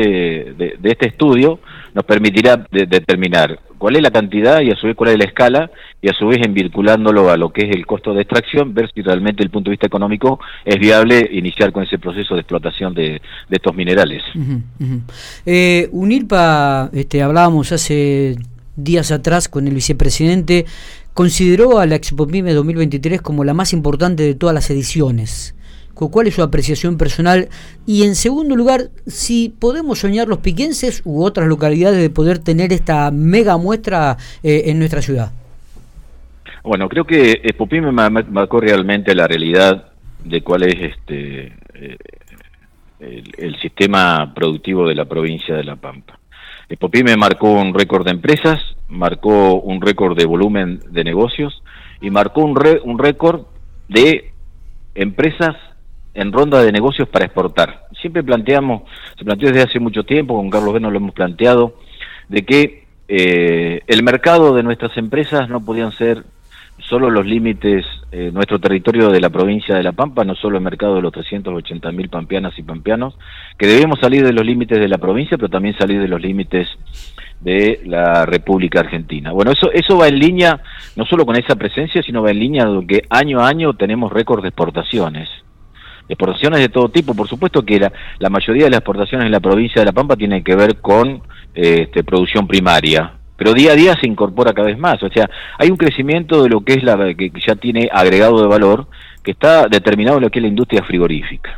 de, 0.58 0.78
este 0.84 1.08
estudio 1.08 1.62
nos 1.94 2.04
permitirá 2.04 2.68
determinar 2.70 3.62
cuál 3.78 3.96
es 3.96 4.02
la 4.02 4.12
cantidad 4.12 4.60
y 4.60 4.72
a 4.72 4.76
su 4.76 4.88
vez 4.88 4.96
cuál 4.98 5.12
es 5.12 5.20
la 5.20 5.24
escala 5.24 5.72
y 6.02 6.10
a 6.10 6.14
su 6.14 6.28
vez 6.28 6.46
en 6.46 6.54
vinculándolo 6.54 7.32
a 7.32 7.38
lo 7.38 7.54
que 7.54 7.62
es 7.62 7.74
el 7.78 7.86
costo 7.86 8.14
de 8.14 8.24
extracción, 8.24 8.74
ver 8.74 8.92
si 8.94 9.02
realmente 9.02 9.38
desde 9.38 9.46
el 9.46 9.52
punto 9.52 9.70
de 9.70 9.76
vista 9.76 9.88
económico 9.88 10.38
es 10.66 10.78
viable 10.78 11.30
iniciar 11.32 11.72
con 11.72 11.84
ese 11.84 11.98
proceso 11.98 12.34
de 12.34 12.42
explotación 12.42 12.94
de, 12.94 13.22
estos 13.50 13.74
minerales. 13.74 14.22
UNILPA, 15.94 16.90
este, 16.92 17.24
hablábamos 17.24 17.72
hace 17.72 18.36
días 18.76 19.14
atrás 19.14 19.48
con 19.48 19.66
el 19.66 19.74
vicepresidente, 19.74 20.66
consideró 21.14 21.80
a 21.80 21.86
la 21.86 21.96
Expo 21.96 22.28
PYME 22.28 22.52
2023 22.52 23.22
como 23.22 23.46
la 23.46 23.54
más 23.54 23.72
importante 23.72 24.24
de 24.24 24.36
todas 24.36 24.54
las 24.54 24.70
ediciones. 24.70 25.56
¿Cuál 25.94 26.28
es 26.28 26.36
su 26.36 26.44
apreciación 26.44 26.98
personal? 26.98 27.50
Y 27.86 28.04
en 28.04 28.16
segundo 28.16 28.56
lugar, 28.56 28.90
si 29.06 29.50
podemos 29.50 30.00
soñar 30.00 30.28
los 30.28 30.40
piquenses 30.40 31.02
u 31.06 31.24
otras 31.24 31.48
localidades 31.48 32.00
de 32.00 32.10
poder 32.10 32.40
tener 32.40 32.74
esta 32.74 33.10
mega 33.12 33.58
muestra 33.58 34.18
eh, 34.44 34.64
en 34.66 34.80
nuestra 34.80 35.02
ciudad. 35.02 35.32
Bueno, 36.64 36.88
creo 36.90 37.06
que 37.06 37.32
Expo 37.44 37.68
PYME 37.68 37.92
marcó 37.92 38.60
realmente 38.60 39.14
la 39.14 39.28
realidad 39.28 39.92
de 40.24 40.42
cuál 40.42 40.64
es 40.64 40.76
este 40.94 41.54
eh, 41.74 41.98
el 43.00 43.60
sistema 43.60 44.34
productivo 44.34 44.88
de 44.88 44.96
la 44.96 45.06
provincia 45.06 45.56
de 45.56 45.64
La 45.64 45.76
Pampa. 45.76 46.20
Popime 46.80 47.16
marcó 47.18 47.52
un 47.52 47.74
récord 47.74 48.06
de 48.06 48.12
empresas, 48.12 48.60
marcó 48.88 49.56
un 49.56 49.82
récord 49.82 50.18
de 50.18 50.26
volumen 50.26 50.80
de 50.90 51.04
negocios 51.04 51.62
y 52.02 52.10
marcó 52.10 52.42
un, 52.42 52.58
un 52.84 52.98
récord 52.98 53.46
de 53.90 54.32
empresas 54.96 55.56
en 56.14 56.32
ronda 56.32 56.62
de 56.64 56.72
negocios 56.72 57.08
para 57.08 57.26
exportar. 57.26 57.88
Siempre 58.00 58.24
planteamos, 58.24 58.84
se 59.18 59.26
planteó 59.26 59.50
desde 59.50 59.64
hace 59.64 59.80
mucho 59.80 60.04
tiempo, 60.04 60.36
con 60.36 60.50
Carlos 60.50 60.74
Beno 60.74 60.92
lo 60.92 60.98
hemos 60.98 61.14
planteado, 61.14 61.76
de 62.30 62.46
que 62.46 62.84
eh, 63.08 63.82
el 63.88 64.04
mercado 64.04 64.54
de 64.54 64.64
nuestras 64.64 64.96
empresas 64.98 65.50
no 65.50 65.64
podían 65.64 65.92
ser 65.92 66.24
solo 66.80 67.10
los 67.10 67.26
límites, 67.26 67.86
eh, 68.12 68.32
nuestro 68.34 68.60
territorio 68.60 69.10
de 69.10 69.22
la 69.22 69.30
provincia 69.30 69.76
de 69.76 69.84
La 69.84 69.92
Pampa, 69.92 70.24
no 70.24 70.36
solo 70.36 70.58
el 70.58 70.64
mercado 70.64 70.96
de 70.96 71.02
los 71.02 71.14
380 71.14 71.92
mil 71.92 72.10
pampeanas 72.10 72.58
y 72.58 72.64
pampeanos, 72.64 73.16
que 73.58 73.68
debemos 73.68 74.00
salir 74.00 74.26
de 74.26 74.34
los 74.34 74.46
límites 74.46 74.80
de 74.80 74.88
la 74.88 74.98
provincia, 74.98 75.38
pero 75.38 75.50
también 75.50 75.78
salir 75.78 76.02
de 76.02 76.08
los 76.08 76.22
límites 76.22 76.68
de 77.40 77.82
la 77.86 78.26
República 78.26 78.80
Argentina. 78.80 79.32
Bueno, 79.32 79.52
eso, 79.52 79.72
eso 79.72 79.98
va 79.98 80.08
en 80.08 80.20
línea, 80.20 80.62
no 80.96 81.06
solo 81.06 81.26
con 81.26 81.36
esa 81.36 81.56
presencia, 81.56 82.02
sino 82.02 82.24
va 82.24 82.32
en 82.32 82.40
línea 82.40 82.66
de 82.66 82.88
que 82.88 83.02
año 83.10 83.42
a 83.42 83.48
año 83.48 83.74
tenemos 83.74 84.12
récord 84.12 84.42
de 84.42 84.50
exportaciones. 84.50 85.30
Exportaciones 86.08 86.60
de 86.60 86.70
todo 86.70 86.90
tipo, 86.90 87.14
por 87.14 87.28
supuesto 87.28 87.64
que 87.64 87.80
la, 87.80 87.92
la 88.20 88.30
mayoría 88.30 88.66
de 88.66 88.72
las 88.72 88.80
exportaciones 88.80 89.26
en 89.26 89.32
la 89.32 89.40
provincia 89.40 89.82
de 89.82 89.86
La 89.86 89.92
Pampa 89.92 90.16
tienen 90.16 90.44
que 90.44 90.56
ver 90.56 90.78
con 90.78 91.22
este, 91.54 92.04
producción 92.04 92.48
primaria, 92.48 93.14
pero 93.38 93.54
día 93.54 93.72
a 93.72 93.76
día 93.76 93.96
se 94.00 94.08
incorpora 94.08 94.54
cada 94.54 94.68
vez 94.68 94.78
más. 94.78 95.02
O 95.04 95.10
sea, 95.10 95.30
hay 95.58 95.70
un 95.70 95.78
crecimiento 95.78 96.44
de 96.44 96.50
lo 96.50 96.62
que 96.62 96.74
es 96.74 96.84
la 96.84 96.98
que 97.14 97.32
ya 97.46 97.56
tiene 97.56 97.90
agregado 97.92 98.42
de 98.42 98.48
valor 98.48 98.88
que 99.24 99.32
está 99.32 99.68
determinado 99.68 100.18
en 100.18 100.24
lo 100.24 100.30
que 100.30 100.40
es 100.40 100.44
la 100.44 100.50
industria 100.50 100.84
frigorífica. 100.84 101.58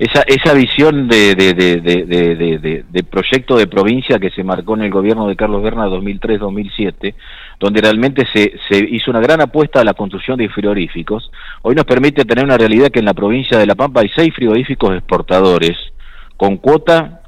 Esa, 0.00 0.22
esa 0.22 0.54
visión 0.54 1.08
de, 1.08 1.34
de, 1.34 1.52
de, 1.52 2.84
de, 2.88 3.02
proyecto 3.02 3.54
de 3.58 3.66
provincia 3.66 4.18
que 4.18 4.30
se 4.30 4.42
marcó 4.42 4.74
en 4.74 4.84
el 4.84 4.90
gobierno 4.90 5.28
de 5.28 5.36
Carlos 5.36 5.62
Berna 5.62 5.88
2003-2007, 5.88 7.14
donde 7.58 7.82
realmente 7.82 8.26
se, 8.32 8.54
se 8.66 8.78
hizo 8.78 9.10
una 9.10 9.20
gran 9.20 9.42
apuesta 9.42 9.82
a 9.82 9.84
la 9.84 9.92
construcción 9.92 10.38
de 10.38 10.48
frigoríficos, 10.48 11.30
hoy 11.60 11.74
nos 11.74 11.84
permite 11.84 12.24
tener 12.24 12.46
una 12.46 12.56
realidad 12.56 12.88
que 12.88 13.00
en 13.00 13.04
la 13.04 13.12
provincia 13.12 13.58
de 13.58 13.66
La 13.66 13.74
Pampa 13.74 14.00
hay 14.00 14.10
seis 14.16 14.34
frigoríficos 14.34 14.96
exportadores 14.96 15.76
con 16.38 16.56
cuota 16.56 17.20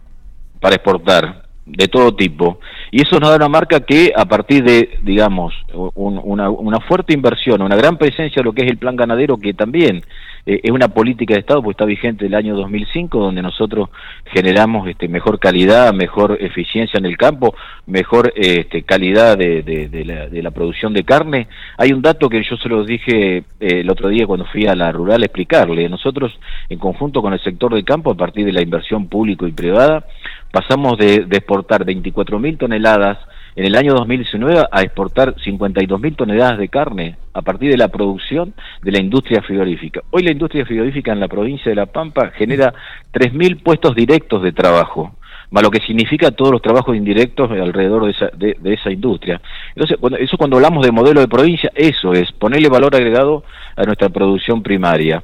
para 0.58 0.76
exportar 0.76 1.42
de 1.66 1.88
todo 1.88 2.14
tipo. 2.14 2.58
Y 2.90 3.02
eso 3.02 3.20
nos 3.20 3.30
da 3.30 3.36
una 3.36 3.48
marca 3.48 3.80
que 3.80 4.12
a 4.16 4.24
partir 4.24 4.64
de, 4.64 4.98
digamos, 5.02 5.54
una, 5.94 6.50
una, 6.50 6.80
fuerte 6.80 7.12
inversión, 7.12 7.62
una 7.62 7.76
gran 7.76 7.98
presencia 7.98 8.40
de 8.40 8.44
lo 8.44 8.52
que 8.52 8.62
es 8.62 8.70
el 8.70 8.78
plan 8.78 8.96
ganadero, 8.96 9.36
que 9.36 9.54
también 9.54 10.02
eh, 10.44 10.60
es 10.64 10.70
una 10.70 10.88
política 10.88 11.34
de 11.34 11.40
Estado, 11.40 11.62
porque 11.62 11.74
está 11.74 11.84
vigente 11.84 12.26
el 12.26 12.34
año 12.34 12.56
2005, 12.56 13.18
donde 13.18 13.42
nosotros 13.42 13.90
generamos 14.24 14.88
este, 14.88 15.06
mejor 15.08 15.38
calidad, 15.38 15.92
mejor 15.92 16.36
eficiencia 16.40 16.98
en 16.98 17.06
el 17.06 17.16
campo, 17.16 17.54
mejor 17.86 18.32
este, 18.34 18.82
calidad 18.82 19.38
de, 19.38 19.62
de, 19.62 20.04
la, 20.04 20.28
de, 20.28 20.42
la, 20.42 20.50
producción 20.50 20.92
de 20.92 21.04
carne. 21.04 21.46
Hay 21.78 21.92
un 21.92 22.02
dato 22.02 22.28
que 22.28 22.42
yo 22.42 22.56
se 22.56 22.68
lo 22.68 22.84
dije 22.84 23.38
eh, 23.38 23.44
el 23.60 23.90
otro 23.90 24.08
día 24.08 24.26
cuando 24.26 24.46
fui 24.46 24.66
a 24.66 24.74
la 24.74 24.90
rural 24.90 25.22
a 25.22 25.26
explicarle. 25.26 25.88
Nosotros, 25.88 26.38
en 26.68 26.78
conjunto 26.78 27.22
con 27.22 27.32
el 27.32 27.40
sector 27.40 27.74
del 27.74 27.84
campo, 27.84 28.10
a 28.10 28.16
partir 28.16 28.44
de 28.44 28.52
la 28.52 28.62
inversión 28.62 29.06
público 29.06 29.46
y 29.46 29.52
privada, 29.52 30.06
pasamos 30.50 30.98
de, 30.98 31.24
de 31.26 31.36
exportar 31.36 31.84
24 31.84 32.38
mil 32.38 32.58
toneladas 32.58 33.18
en 33.54 33.66
el 33.66 33.76
año 33.76 33.94
2019 33.94 34.66
a 34.70 34.82
exportar 34.82 35.34
52 35.42 36.00
mil 36.00 36.16
toneladas 36.16 36.58
de 36.58 36.68
carne 36.68 37.16
a 37.34 37.42
partir 37.42 37.70
de 37.70 37.76
la 37.76 37.88
producción 37.88 38.54
de 38.82 38.92
la 38.92 39.00
industria 39.00 39.42
frigorífica. 39.42 40.00
Hoy 40.10 40.22
la 40.22 40.32
industria 40.32 40.64
frigorífica 40.64 41.12
en 41.12 41.20
la 41.20 41.28
provincia 41.28 41.70
de 41.70 41.76
La 41.76 41.86
Pampa 41.86 42.30
genera 42.30 42.72
3.000 43.12 43.62
puestos 43.62 43.94
directos 43.94 44.42
de 44.42 44.52
trabajo, 44.52 45.14
más 45.50 45.62
lo 45.62 45.70
que 45.70 45.80
significa 45.80 46.30
todos 46.30 46.52
los 46.52 46.62
trabajos 46.62 46.96
indirectos 46.96 47.50
alrededor 47.50 48.06
de 48.06 48.10
esa, 48.12 48.30
de, 48.34 48.56
esa 48.64 48.90
industria. 48.90 49.40
Entonces, 49.74 49.98
eso 50.20 50.36
cuando 50.38 50.56
hablamos 50.56 50.84
de 50.84 50.92
modelo 50.92 51.20
de 51.20 51.28
provincia, 51.28 51.70
eso 51.74 52.12
es 52.12 52.32
ponerle 52.32 52.68
valor 52.68 52.96
agregado 52.96 53.44
a 53.76 53.84
nuestra 53.84 54.08
producción 54.08 54.62
primaria. 54.62 55.22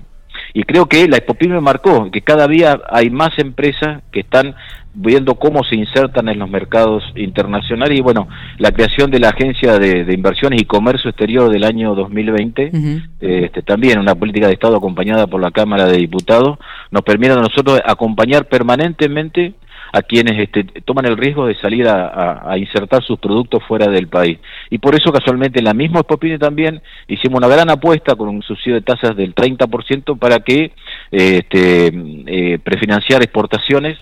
Y 0.55 0.65
creo 0.65 0.87
que 0.87 1.09
la 1.09 1.19
me 1.41 1.61
marcó 1.61 2.11
que 2.11 2.23
cada 2.23 2.49
día 2.49 2.81
hay 2.91 3.11
más 3.11 3.39
empresas 3.39 4.03
que 4.11 4.21
están 4.21 4.55
viendo 4.95 5.37
cómo 5.37 5.63
se 5.63 5.77
insertan 5.77 6.29
en 6.29 6.39
los 6.39 6.51
mercados 6.51 7.05
internacionales. 7.15 7.99
Y 7.99 8.03
bueno, 8.03 8.29
la 8.59 8.73
creación 8.73 9.11
de 9.11 9.21
la 9.21 9.29
Agencia 9.29 9.79
de, 9.79 10.13
Inversiones 10.13 10.61
y 10.61 10.65
Comercio 10.65 11.11
Exterior 11.11 11.51
del 11.51 11.65
año 11.65 11.95
2020, 11.95 12.73
este, 13.21 13.63
también 13.63 13.99
una 13.99 14.15
política 14.15 14.49
de 14.49 14.55
Estado 14.55 14.77
acompañada 14.77 15.27
por 15.27 15.41
la 15.41 15.51
Cámara 15.51 15.87
de 15.87 15.99
Diputados, 15.99 16.59
nos 16.91 17.03
permite 17.03 17.33
a 17.33 17.37
nosotros 17.37 17.81
acompañar 17.85 18.47
permanentemente 18.47 19.55
a 19.93 20.03
quienes 20.03 20.39
este, 20.39 20.65
toman 20.85 21.07
el 21.07 21.17
riesgo 21.17 21.47
de 21.47 21.55
salir 21.57 21.87
a, 21.89 22.57
insertar 22.59 23.03
sus 23.05 23.19
productos 23.19 23.63
fuera 23.65 23.89
del 23.89 24.09
país. 24.09 24.39
Y 24.71 24.79
por 24.79 24.95
eso 24.95 25.13
casualmente 25.13 25.59
en 25.59 25.65
la 25.65 25.75
misma 25.75 26.01
Expopine 26.01 26.39
también 26.39 26.83
hicimos 27.07 27.39
una 27.39 27.49
gran 27.49 27.71
apuesta 27.71 28.15
con 28.17 28.29
un 28.29 28.43
subsidio 28.43 28.75
de 28.75 28.83
tasas 28.83 29.17
del 29.17 29.35
30% 29.35 30.19
para 30.19 30.41
que 30.41 30.73
este, 31.11 31.93
eh, 32.27 32.59
prefinanciar 32.59 33.23
exportaciones 33.23 33.99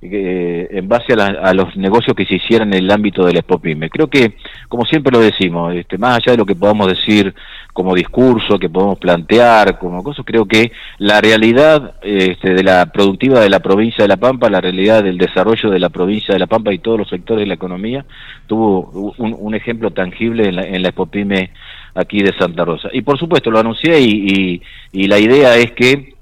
eh, 0.00 0.68
en 0.70 0.86
base 0.86 1.12
a, 1.14 1.52
los 1.54 1.76
negocios 1.76 2.14
que 2.14 2.24
se 2.24 2.36
hicieran 2.36 2.72
en 2.72 2.84
el 2.84 2.90
ámbito 2.92 3.26
del 3.26 3.38
Expopime. 3.38 3.90
Creo 3.90 4.06
que, 4.06 4.34
como 4.68 4.84
siempre 4.84 5.10
lo 5.10 5.18
decimos, 5.18 5.74
este, 5.74 5.98
más 5.98 6.18
allá 6.18 6.32
de 6.32 6.38
lo 6.38 6.46
que 6.46 6.54
podamos 6.54 6.86
decir 6.86 7.34
como 7.72 7.96
discurso, 7.96 8.60
que 8.60 8.70
podemos 8.70 8.96
plantear 8.98 9.76
como 9.80 10.04
cosas, 10.04 10.24
creo 10.24 10.46
que 10.46 10.70
la 10.98 11.20
realidad 11.20 11.94
este, 12.02 12.54
de 12.54 12.62
la 12.62 12.86
productiva 12.92 13.40
de 13.40 13.50
la 13.50 13.58
provincia 13.58 14.04
de 14.04 14.08
La 14.08 14.16
Pampa, 14.16 14.48
la 14.48 14.60
realidad 14.60 15.02
del 15.02 15.18
desarrollo 15.18 15.68
de 15.68 15.80
la 15.80 15.88
provincia 15.88 16.32
de 16.32 16.38
La 16.38 16.46
Pampa 16.46 16.72
y 16.72 16.78
todos 16.78 17.00
los 17.00 17.08
sectores 17.08 17.40
de 17.40 17.48
la 17.48 17.54
economía, 17.54 18.04
tuvo 18.46 19.14
un, 19.18 19.54
ejemplo 19.56 19.90
tangible 19.90 20.48
en 20.48 20.56
la, 20.56 20.62
en 20.62 20.82
la 20.82 20.90
Expopime 20.90 21.50
aquí 21.96 22.22
de 22.22 22.32
Santa 22.38 22.64
Rosa. 22.64 22.88
Y 22.92 23.02
por 23.02 23.18
supuesto, 23.18 23.50
lo 23.50 23.58
anuncié 23.58 24.00
y, 24.00 24.62
y 24.92 25.08
la 25.08 25.18
idea 25.18 25.56
es 25.56 25.72
que 25.72 26.17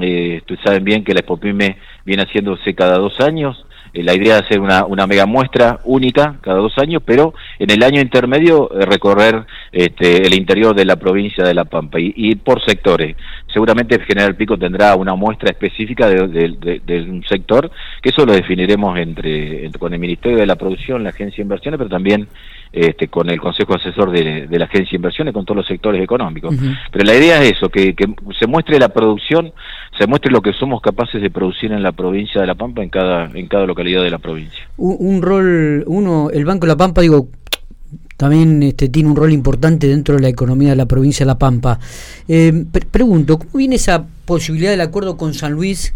eh, 0.00 0.42
saben 0.64 0.84
bien 0.84 1.04
que 1.04 1.14
la 1.14 1.20
Expopime 1.20 1.76
viene 2.04 2.22
haciéndose 2.22 2.74
cada 2.74 2.98
dos 2.98 3.18
años. 3.20 3.66
Eh, 3.92 4.04
la 4.04 4.14
idea 4.14 4.36
es 4.36 4.42
hacer 4.42 4.60
una, 4.60 4.84
una 4.84 5.06
mega 5.06 5.26
muestra 5.26 5.80
única 5.84 6.36
cada 6.42 6.58
dos 6.58 6.78
años, 6.78 7.02
pero 7.04 7.34
en 7.58 7.70
el 7.70 7.82
año 7.82 8.00
intermedio 8.00 8.70
eh, 8.72 8.86
recorrer 8.86 9.44
este, 9.72 10.26
el 10.26 10.34
interior 10.34 10.74
de 10.74 10.84
la 10.84 10.96
provincia 10.96 11.44
de 11.44 11.54
La 11.54 11.64
Pampa 11.64 11.98
y, 12.00 12.34
por 12.36 12.64
sectores. 12.64 13.16
Seguramente 13.52 13.98
General 14.00 14.36
Pico 14.36 14.56
tendrá 14.56 14.94
una 14.94 15.14
muestra 15.14 15.50
específica 15.50 16.08
de, 16.08 17.06
un 17.08 17.24
sector, 17.28 17.70
que 18.00 18.10
eso 18.10 18.24
lo 18.24 18.32
definiremos 18.32 18.96
entre, 18.96 19.68
con 19.78 19.92
el 19.92 19.98
Ministerio 19.98 20.38
de 20.38 20.46
la 20.46 20.56
Producción, 20.56 21.02
la 21.02 21.10
Agencia 21.10 21.38
de 21.38 21.42
Inversiones, 21.42 21.78
pero 21.78 21.90
también 21.90 22.28
este, 22.72 23.08
con 23.08 23.28
el 23.28 23.40
Consejo 23.40 23.74
Asesor 23.74 24.10
de, 24.12 24.46
la 24.50 24.64
Agencia 24.64 24.90
de 24.90 24.96
Inversiones, 24.96 25.34
con 25.34 25.44
todos 25.44 25.58
los 25.58 25.66
sectores 25.66 26.02
económicos. 26.02 26.54
Pero 26.92 27.04
la 27.04 27.16
idea 27.16 27.42
es 27.42 27.52
eso, 27.52 27.68
que, 27.68 27.94
se 28.38 28.46
muestre 28.46 28.78
la 28.78 28.90
producción, 28.90 29.52
se 29.98 30.06
muestre 30.06 30.30
lo 30.30 30.40
que 30.40 30.52
somos 30.52 30.80
capaces 30.80 31.20
de 31.20 31.30
producir 31.30 31.72
en 31.72 31.82
la 31.82 31.92
provincia 31.92 32.40
de 32.40 32.46
La 32.46 32.54
Pampa, 32.54 32.82
en 32.82 32.90
cada, 32.90 33.30
en 33.34 33.48
cada 33.48 33.66
localidad 33.66 34.02
de 34.02 34.10
la 34.10 34.18
provincia. 34.18 34.68
Un, 34.76 35.20
rol, 35.20 35.84
uno, 35.86 36.30
el 36.30 36.44
Banco 36.44 36.66
de 36.66 36.72
La 36.72 36.76
Pampa, 36.76 37.00
digo, 37.00 37.28
también 38.16 38.62
este, 38.62 38.88
tiene 38.88 39.08
un 39.08 39.16
rol 39.16 39.32
importante 39.32 39.88
dentro 39.88 40.14
de 40.14 40.20
la 40.20 40.28
economía 40.28 40.70
de 40.70 40.76
la 40.76 40.86
provincia 40.86 41.24
de 41.24 41.28
La 41.28 41.38
Pampa. 41.38 41.80
Eh, 42.28 42.66
pregunto, 42.90 43.38
¿cómo 43.38 43.50
viene 43.54 43.76
esa 43.76 44.06
posibilidad 44.26 44.70
del 44.70 44.82
acuerdo 44.82 45.16
con 45.16 45.34
San 45.34 45.52
Luis 45.52 45.94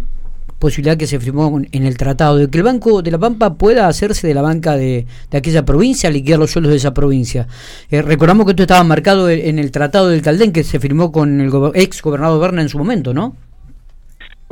posibilidad 0.64 0.96
que 0.96 1.06
se 1.06 1.20
firmó 1.20 1.60
en 1.72 1.84
el 1.84 1.98
tratado, 1.98 2.38
de 2.38 2.48
que 2.48 2.56
el 2.56 2.64
Banco 2.64 3.02
de 3.02 3.10
la 3.10 3.18
Pampa 3.18 3.52
pueda 3.52 3.86
hacerse 3.86 4.26
de 4.26 4.32
la 4.32 4.40
banca 4.40 4.78
de, 4.78 5.06
aquella 5.30 5.62
provincia, 5.66 6.08
liquidar 6.08 6.38
los 6.38 6.52
suelos 6.52 6.70
de 6.70 6.78
esa 6.78 6.94
provincia. 6.94 7.46
Eh, 7.90 8.00
recordamos 8.00 8.46
que 8.46 8.52
esto 8.52 8.62
estaba 8.62 8.82
marcado 8.82 9.28
en 9.28 9.58
el 9.58 9.70
tratado 9.70 10.08
del 10.08 10.22
Caldén 10.22 10.52
que 10.52 10.64
se 10.64 10.80
firmó 10.80 11.12
con 11.12 11.38
el 11.42 11.52
ex 11.74 12.00
gobernador 12.00 12.40
Berna 12.40 12.62
en 12.62 12.70
su 12.70 12.78
momento, 12.78 13.12
¿no? 13.12 13.36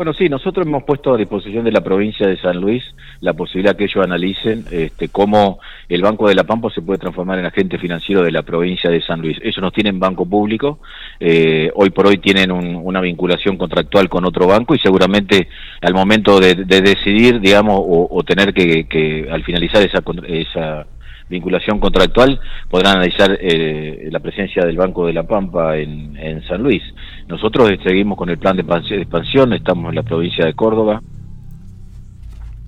Bueno, 0.02 0.18
sí, 0.18 0.28
nosotros 0.28 0.66
hemos 0.66 0.82
puesto 0.82 1.14
a 1.14 1.16
disposición 1.16 1.64
de 1.64 1.70
la 1.70 1.80
provincia 1.80 2.26
de 2.26 2.36
San 2.36 2.60
Luis 2.60 2.82
la 3.20 3.34
posibilidad 3.34 3.76
que 3.76 3.84
ellos 3.84 4.04
analicen 4.04 4.64
este, 4.72 5.06
cómo 5.10 5.60
el 5.88 6.02
Banco 6.02 6.26
de 6.26 6.34
la 6.34 6.42
Pampa 6.42 6.70
se 6.70 6.82
puede 6.82 6.98
transformar 6.98 7.38
en 7.38 7.46
agente 7.46 7.78
financiero 7.78 8.24
de 8.24 8.32
la 8.32 8.42
provincia 8.42 8.90
de 8.90 9.00
San 9.00 9.20
Luis. 9.20 9.38
Ellos 9.40 9.60
no 9.60 9.70
tienen 9.70 10.00
banco 10.00 10.26
público, 10.26 10.80
eh, 11.20 11.70
hoy 11.76 11.90
por 11.90 12.08
hoy 12.08 12.18
tienen 12.18 12.50
una 12.50 13.00
vinculación 13.00 13.56
contractual 13.56 14.08
con 14.08 14.24
otro 14.24 14.48
banco 14.48 14.74
y 14.74 14.80
seguramente 14.80 15.46
al 15.80 15.94
momento 15.94 16.40
de, 16.40 16.56
decidir, 16.56 17.38
digamos, 17.38 17.80
o, 17.80 18.24
tener 18.24 18.52
que, 18.52 18.88
que, 18.88 19.28
al 19.30 19.44
finalizar 19.44 19.84
esa, 19.84 20.02
esa 20.26 20.84
vinculación 21.32 21.80
contractual, 21.80 22.40
podrán 22.68 22.96
analizar 22.96 23.36
eh, 23.40 24.08
la 24.10 24.20
presencia 24.20 24.64
del 24.64 24.76
Banco 24.76 25.06
de 25.06 25.12
la 25.12 25.24
Pampa 25.24 25.76
en, 25.76 26.42
San 26.46 26.62
Luis. 26.62 26.82
Nosotros 27.28 27.70
seguimos 27.82 28.18
con 28.18 28.28
el 28.28 28.38
plan 28.38 28.56
de 28.56 28.62
expansión, 28.62 29.52
estamos 29.52 29.88
en 29.90 29.94
la 29.94 30.02
provincia 30.02 30.44
de 30.44 30.54
Córdoba, 30.54 31.00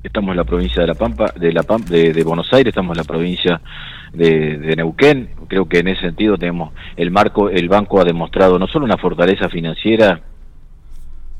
estamos 0.03 0.31
en 0.31 0.37
la 0.37 0.45
provincia 0.45 0.83
de 0.83 0.89
la 0.89 0.95
Pampa, 0.95 1.33
de 1.37 1.53
la 1.53 1.63
de, 1.63 2.25
Buenos 2.25 2.53
Aires, 2.53 2.69
estamos 2.69 2.97
en 2.97 2.99
la 2.99 3.05
provincia 3.05 3.61
de, 4.13 4.75
Neuquén. 4.77 5.31
Creo 5.49 5.67
que 5.67 5.79
en 5.79 5.89
ese 5.89 6.03
sentido 6.03 6.37
tenemos 6.39 6.73
el 6.97 7.11
marco, 7.11 7.49
el 7.49 7.69
banco 7.69 8.01
ha 8.01 8.05
demostrado 8.05 8.59
no 8.59 8.67
solo 8.67 8.85
una 8.85 8.99
fortaleza 8.99 9.49
financiera 9.49 10.21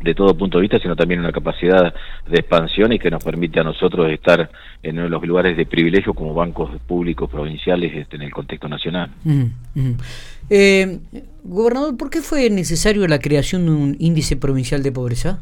de 0.05 0.15
todo 0.15 0.37
punto 0.37 0.59
de 0.59 0.63
vista, 0.63 0.79
sino 0.79 0.95
también 0.95 1.21
una 1.21 1.33
capacidad 1.33 1.95
de 2.29 2.37
expansión 2.37 2.93
y 2.93 2.99
que 2.99 3.11
nos 3.11 3.25
permite 3.25 3.59
a 3.59 3.65
nosotros 3.65 4.13
estar 4.13 4.51
en 4.83 4.97
uno 4.97 5.05
de 5.05 5.09
los 5.09 5.27
lugares 5.27 5.57
de 5.57 5.65
privilegio 5.65 6.13
como 6.13 6.35
bancos 6.35 6.71
públicos 6.87 7.31
provinciales 7.31 7.93
este, 7.95 8.17
en 8.17 8.23
el 8.23 8.33
contexto 8.33 8.69
nacional. 8.69 9.11
Eh, 10.51 10.99
gobernador, 11.43 11.97
¿por 11.97 12.11
qué 12.11 12.21
fue 12.21 12.51
necesario 12.51 13.09
la 13.09 13.19
creación 13.19 13.65
de 13.65 13.73
un 13.73 13.97
índice 13.99 14.37
provincial 14.37 14.83
de 14.83 14.93
pobreza? 14.93 15.41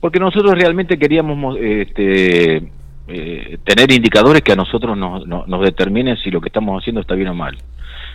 Porque 0.00 0.18
nosotros 0.18 0.54
realmente 0.54 0.98
queríamos 0.98 1.58
este, 1.60 2.56
eh, 3.08 3.58
tener 3.62 3.92
indicadores 3.92 4.40
que 4.40 4.52
a 4.52 4.56
nosotros 4.56 4.96
nos, 4.96 5.26
nos 5.26 5.60
determinen 5.60 6.16
si 6.16 6.30
lo 6.30 6.40
que 6.40 6.48
estamos 6.48 6.80
haciendo 6.80 7.02
está 7.02 7.14
bien 7.14 7.28
o 7.28 7.34
mal 7.34 7.58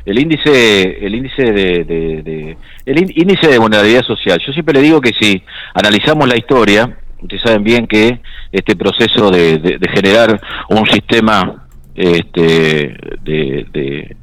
el 0.05 0.19
índice 0.19 1.05
el 1.05 1.15
índice 1.15 1.51
de, 1.51 2.57
el 2.85 2.97
índice 3.17 3.47
de 3.47 3.57
vulnerabilidad 3.57 4.03
social. 4.03 4.39
Yo 4.45 4.53
siempre 4.53 4.75
le 4.75 4.81
digo 4.81 5.01
que 5.01 5.11
si 5.19 5.41
analizamos 5.73 6.27
la 6.27 6.37
historia 6.37 6.97
ustedes 7.19 7.41
saben 7.43 7.63
bien 7.63 7.87
que 7.87 8.19
este 8.51 8.75
proceso 8.75 9.31
de, 9.31 9.79
generar 9.93 10.39
un 10.69 10.85
sistema 10.85 11.67
este, 11.95 12.95
de, 13.23 14.15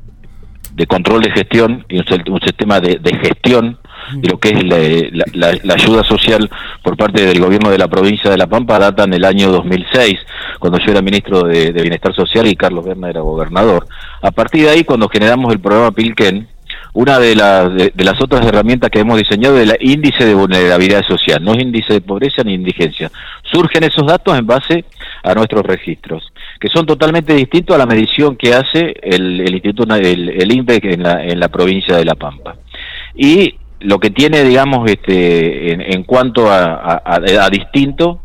de 0.74 0.86
control 0.86 1.22
de 1.22 1.30
gestión 1.32 1.84
y 1.88 1.98
un, 1.98 2.40
sistema 2.40 2.80
de, 2.80 2.98
gestión 3.22 3.78
de 4.14 4.28
lo 4.28 4.38
que 4.38 4.50
es 4.50 4.64
la, 5.35 5.75
ayuda 5.75 6.02
social 6.04 6.50
por 6.83 6.97
parte 6.97 7.25
del 7.25 7.40
gobierno 7.40 7.71
de 7.71 7.78
la 7.78 7.88
provincia 7.88 8.31
de 8.31 8.37
La 8.37 8.47
Pampa 8.47 8.78
data 8.78 9.04
en 9.04 9.14
el 9.14 9.25
año 9.25 9.50
2006, 9.50 10.19
cuando 10.59 10.78
yo 10.78 10.90
era 10.90 11.02
ministro 11.02 11.42
de, 11.42 11.73
Bienestar 11.73 12.14
Social 12.14 12.47
y 12.47 12.57
Carlos 12.57 12.85
Berna 12.85 13.11
era 13.11 13.21
gobernador. 13.21 13.87
A 14.21 14.31
partir 14.31 14.64
de 14.64 14.71
ahí, 14.71 14.85
cuando 14.85 15.09
generamos 15.09 15.52
el 15.52 15.61
programa 15.61 15.92
Pilken, 15.92 16.49
una 16.95 17.19
de, 17.19 17.35
las 17.35 18.21
otras 18.21 18.45
herramientas 18.47 18.90
que 18.90 19.00
hemos 19.00 19.19
diseñado 19.19 19.59
es 19.59 19.71
el 19.71 19.76
índice 19.81 20.26
de 20.26 20.35
vulnerabilidad 20.35 21.02
social, 21.07 21.42
no 21.42 21.52
es 21.52 21.62
índice 21.62 21.95
de 21.95 22.00
pobreza 22.02 22.42
ni 22.45 22.54
indigencia. 22.54 23.11
Surgen 23.42 23.85
esos 23.85 24.07
datos 24.07 24.38
en 24.38 24.47
base 24.47 24.85
a 25.23 25.35
nuestros 25.35 25.64
registros, 25.64 26.33
que 26.61 26.69
son 26.69 26.85
totalmente 26.85 27.35
distintos 27.35 27.75
a 27.75 27.78
la 27.78 27.87
medición 27.87 28.37
que 28.37 28.54
hace 28.54 28.95
el, 29.02 29.40
Instituto, 29.52 29.95
el, 29.95 30.28
el 30.28 30.52
INPE 30.52 30.81
en 30.83 31.02
la, 31.02 31.25
en 31.25 31.40
la 31.40 31.49
provincia 31.49 31.97
de 31.97 32.04
La 32.04 32.14
Pampa. 32.14 32.57
Y 33.14 33.54
lo 33.82 33.98
que 33.98 34.10
tiene, 34.10 34.42
digamos, 34.44 34.90
este, 34.90 35.94
en, 35.94 36.04
cuanto 36.04 36.46
a 36.50 37.48
distinto, 37.50 38.23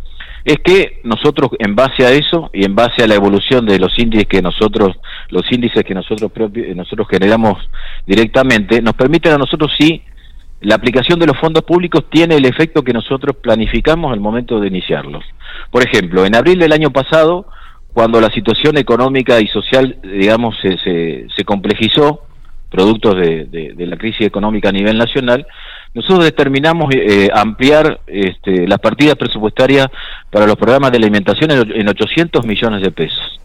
es 0.47 0.59
que 0.63 1.01
nosotros 1.03 1.51
en 1.59 1.75
base 1.75 2.05
a 2.05 2.11
eso 2.11 2.49
y 2.53 2.63
en 2.63 2.73
base 2.73 3.03
a 3.03 3.07
la 3.07 3.15
evolución 3.15 3.65
de 3.65 3.79
los 3.79 3.99
índices 3.99 4.27
que 4.27 4.41
nosotros 4.41 4.95
los 5.29 5.43
índices 5.51 5.83
que 5.83 5.93
nosotros 5.93 6.31
nosotros 6.73 7.07
generamos 7.11 7.57
directamente 8.05 8.81
nos 8.81 8.93
permiten 8.93 9.33
a 9.33 9.37
nosotros 9.37 9.73
sí 9.77 10.01
la 10.61 10.75
aplicación 10.75 11.19
de 11.19 11.27
los 11.27 11.37
fondos 11.37 11.63
públicos 11.63 12.05
tiene 12.09 12.35
el 12.35 12.45
efecto 12.45 12.81
que 12.81 12.93
nosotros 12.93 13.35
planificamos 13.43 14.11
al 14.11 14.19
momento 14.19 14.59
de 14.59 14.67
iniciarlos. 14.67 15.23
Por 15.69 15.83
ejemplo, 15.83 16.25
en 16.25 16.35
abril 16.35 16.57
del 16.57 16.71
año 16.71 16.89
pasado, 16.89 17.45
cuando 17.93 18.19
la 18.19 18.31
situación 18.31 18.75
económica 18.75 19.39
y 19.39 19.47
social, 19.47 19.99
digamos, 20.01 20.55
se, 20.59 20.79
se, 20.79 21.27
se 21.35 21.43
complejizó, 21.43 22.23
productos 22.69 23.15
de, 23.15 23.45
de, 23.45 23.85
la 23.85 23.97
crisis 23.97 24.27
económica 24.27 24.69
a 24.69 24.71
nivel 24.71 24.97
nacional, 24.97 25.47
nosotros 25.93 26.25
determinamos 26.25 26.93
eh, 26.93 27.29
ampliar 27.33 28.01
este, 28.07 28.67
las 28.67 28.79
partidas 28.79 29.15
presupuestarias 29.15 29.87
para 30.29 30.45
los 30.45 30.55
programas 30.55 30.91
de 30.91 30.97
alimentación 30.97 31.51
en, 31.51 31.87
800 31.87 32.45
millones 32.45 32.81
de 32.81 32.91
pesos. 32.91 33.39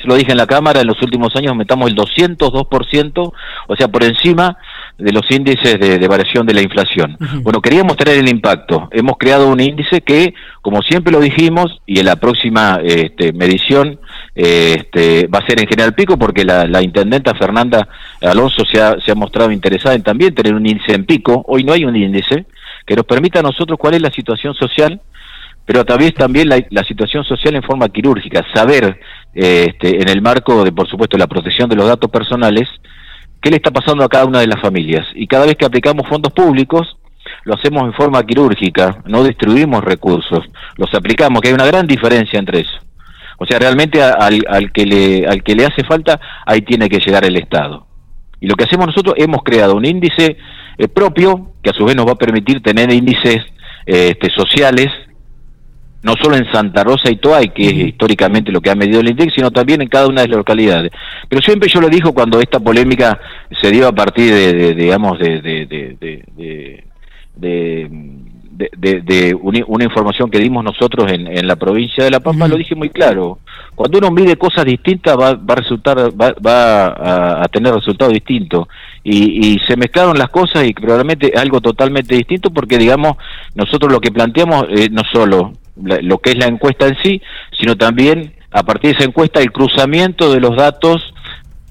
Se 0.00 0.08
lo 0.08 0.16
dije 0.16 0.32
en 0.32 0.38
la 0.38 0.46
Cámara, 0.46 0.80
en 0.80 0.86
los 0.86 1.00
últimos 1.02 1.34
años 1.36 1.50
aumentamos 1.50 1.88
el 1.88 1.96
202%, 1.96 3.32
o 3.68 3.76
sea, 3.76 3.88
por 3.88 4.02
encima 4.02 4.58
de 4.98 5.12
los 5.12 5.22
índices 5.30 5.78
de, 5.78 6.08
variación 6.08 6.46
de 6.46 6.54
la 6.54 6.62
inflación. 6.62 7.16
Bueno, 7.42 7.62
queríamos 7.62 7.96
tener 7.96 8.18
el 8.18 8.28
impacto. 8.28 8.88
Hemos 8.92 9.16
creado 9.16 9.48
un 9.48 9.60
índice 9.60 10.02
que, 10.02 10.34
como 10.60 10.82
siempre 10.82 11.12
lo 11.12 11.20
dijimos, 11.20 11.80
y 11.86 12.00
en 12.00 12.06
la 12.06 12.16
próxima 12.16 12.80
este, 12.84 13.32
medición 13.32 13.98
este, 14.34 15.26
va 15.28 15.38
a 15.38 15.46
ser 15.46 15.60
en 15.60 15.68
General 15.68 15.94
Pico, 15.94 16.18
porque 16.18 16.44
la, 16.44 16.82
intendenta 16.82 17.34
Fernanda 17.34 17.88
Alonso 18.20 18.64
se 18.64 18.80
ha, 18.80 19.14
mostrado 19.14 19.50
interesada 19.50 19.94
en 19.94 20.02
también 20.02 20.34
tener 20.34 20.54
un 20.54 20.66
índice 20.66 20.92
en 20.92 21.04
Pico. 21.04 21.44
Hoy 21.46 21.64
no 21.64 21.72
hay 21.72 21.84
un 21.84 21.96
índice 21.96 22.46
que 22.86 22.96
nos 22.96 23.06
permita 23.06 23.40
a 23.40 23.42
nosotros 23.42 23.78
cuál 23.78 23.94
es 23.94 24.02
la 24.02 24.10
situación 24.10 24.54
social 24.54 25.00
pero 25.66 25.84
también 25.84 26.12
también 26.12 26.48
la, 26.48 26.62
la, 26.68 26.84
situación 26.84 27.24
social 27.24 27.54
en 27.54 27.62
forma 27.62 27.88
quirúrgica, 27.88 28.44
saber 28.52 29.00
este, 29.32 30.02
en 30.02 30.08
el 30.08 30.20
marco 30.20 30.62
de, 30.62 30.72
por 30.72 30.88
supuesto, 30.88 31.16
la 31.16 31.26
protección 31.26 31.70
de 31.70 31.76
los 31.76 31.86
datos 31.86 32.10
personales, 32.10 32.68
qué 33.40 33.50
le 33.50 33.56
está 33.56 33.70
pasando 33.70 34.04
a 34.04 34.08
cada 34.08 34.26
una 34.26 34.40
de 34.40 34.46
las 34.46 34.60
familias. 34.60 35.06
Y 35.14 35.26
cada 35.26 35.46
vez 35.46 35.56
que 35.56 35.64
aplicamos 35.64 36.06
fondos 36.06 36.32
públicos, 36.32 36.96
lo 37.44 37.54
hacemos 37.54 37.82
en 37.84 37.94
forma 37.94 38.22
quirúrgica, 38.24 39.02
no 39.06 39.24
distribuimos 39.24 39.82
recursos, 39.82 40.44
los 40.76 40.92
aplicamos, 40.94 41.40
que 41.40 41.48
hay 41.48 41.54
una 41.54 41.66
gran 41.66 41.86
diferencia 41.86 42.38
entre 42.38 42.60
eso. 42.60 42.78
O 43.38 43.46
sea, 43.46 43.58
realmente 43.58 44.02
al, 44.02 44.44
al, 44.48 44.72
que, 44.72 44.86
le, 44.86 45.26
al 45.26 45.42
que 45.42 45.54
le 45.54 45.66
hace 45.66 45.84
falta, 45.84 46.20
ahí 46.46 46.62
tiene 46.62 46.88
que 46.88 46.98
llegar 46.98 47.24
el 47.24 47.36
Estado. 47.36 47.86
Y 48.40 48.46
lo 48.46 48.54
que 48.54 48.64
hacemos 48.64 48.86
nosotros, 48.86 49.14
hemos 49.18 49.42
creado 49.42 49.74
un 49.74 49.84
índice 49.84 50.36
eh, 50.78 50.88
propio, 50.88 51.52
que 51.62 51.70
a 51.70 51.72
su 51.72 51.84
vez 51.84 51.96
nos 51.96 52.06
va 52.06 52.12
a 52.12 52.18
permitir 52.18 52.62
tener 52.62 52.92
índices 52.92 53.42
eh, 53.86 54.10
este, 54.12 54.30
sociales 54.30 54.88
no 56.02 56.12
solo 56.22 56.36
en 56.36 56.44
Santa 56.52 56.84
Rosa 56.84 57.10
y 57.10 57.16
Toay, 57.16 57.48
que 57.48 57.66
es 57.66 57.72
históricamente 57.72 58.52
lo 58.52 58.60
que 58.60 58.68
ha 58.68 58.74
medido 58.74 59.00
el 59.00 59.08
INDEX, 59.08 59.32
sino 59.34 59.50
también 59.50 59.80
en 59.80 59.88
cada 59.88 60.06
una 60.06 60.20
de 60.20 60.28
las 60.28 60.36
localidades. 60.36 60.92
Pero 61.30 61.40
siempre 61.40 61.70
yo 61.70 61.80
lo 61.80 61.88
dijo 61.88 62.12
cuando 62.12 62.40
esta 62.40 62.60
polémica 62.60 63.18
se 63.62 63.70
dio 63.70 63.88
a 63.88 63.92
partir 63.92 64.30
de, 64.34 64.74
digamos, 64.74 65.18
de, 65.18 65.40
de, 65.40 66.84
de 67.36 67.90
una 69.40 69.84
información 69.84 70.30
que 70.30 70.38
dimos 70.38 70.64
nosotros 70.64 71.10
en, 71.10 71.46
la 71.46 71.56
provincia 71.56 72.04
de 72.04 72.10
La 72.10 72.20
Pampa, 72.20 72.48
lo 72.48 72.56
dije 72.56 72.74
muy 72.74 72.90
claro. 72.90 73.38
Cuando 73.74 73.98
uno 73.98 74.10
mide 74.10 74.36
cosas 74.36 74.64
distintas 74.64 75.16
va, 75.18 75.34
va 75.34 75.54
a 75.54 75.56
resultar, 75.56 75.98
va, 75.98 76.34
va 76.44 77.42
a, 77.42 77.48
tener 77.48 77.74
resultados 77.74 78.12
distintos. 78.12 78.68
Y, 79.02 79.54
y, 79.54 79.58
se 79.66 79.76
mezclaron 79.76 80.16
las 80.18 80.28
cosas 80.28 80.64
y 80.64 80.72
probablemente 80.72 81.32
algo 81.36 81.60
totalmente 81.60 82.14
distinto 82.14 82.50
porque, 82.50 82.78
digamos, 82.78 83.16
nosotros 83.54 83.92
lo 83.92 84.00
que 84.00 84.10
planteamos 84.10 84.66
eh, 84.70 84.88
no 84.90 85.02
solo 85.12 85.52
lo 85.76 86.18
que 86.18 86.30
es 86.30 86.38
la 86.38 86.46
encuesta 86.46 86.86
en 86.86 86.96
sí, 87.02 87.20
sino 87.58 87.76
también 87.76 88.34
a 88.52 88.62
partir 88.62 88.92
de 88.92 88.98
esa 88.98 89.08
encuesta 89.08 89.40
el 89.40 89.50
cruzamiento 89.50 90.32
de 90.32 90.40
los 90.40 90.56
datos 90.56 91.12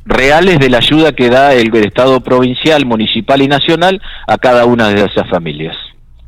reales 0.05 0.59
de 0.59 0.69
la 0.69 0.77
ayuda 0.77 1.13
que 1.13 1.29
da 1.29 1.53
el, 1.53 1.73
Estado 1.75 2.19
provincial, 2.21 2.85
municipal 2.85 3.41
y 3.41 3.47
nacional 3.47 4.01
a 4.27 4.37
cada 4.37 4.65
una 4.65 4.89
de 4.89 5.05
esas 5.05 5.29
familias. 5.29 5.75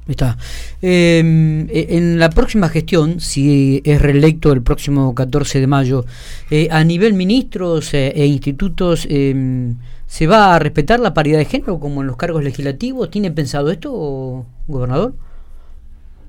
Está. 0.07 0.37
Em, 0.81 1.67
e, 1.69 1.97
en 1.97 2.19
la 2.19 2.29
próxima 2.29 2.69
gestión, 2.69 3.19
si 3.19 3.81
es 3.83 3.99
reelecto 4.01 4.51
el 4.51 4.61
próximo 4.61 5.15
14 5.15 5.59
de 5.59 5.67
mayo, 5.67 6.05
eh, 6.51 6.67
a 6.69 6.83
nivel 6.83 7.13
ministros 7.13 7.93
eh, 7.93 8.13
e 8.15 8.25
institutos, 8.27 9.07
em, 9.09 9.77
¿se 10.05 10.27
va 10.27 10.55
a 10.55 10.59
respetar 10.59 10.99
la 10.99 11.13
paridad 11.13 11.39
de 11.39 11.45
género 11.45 11.79
como 11.79 12.01
en 12.01 12.07
los 12.07 12.17
cargos 12.17 12.43
legislativos? 12.43 13.09
¿Tiene 13.09 13.31
pensado 13.31 13.71
esto, 13.71 14.45
gobernador? 14.67 15.15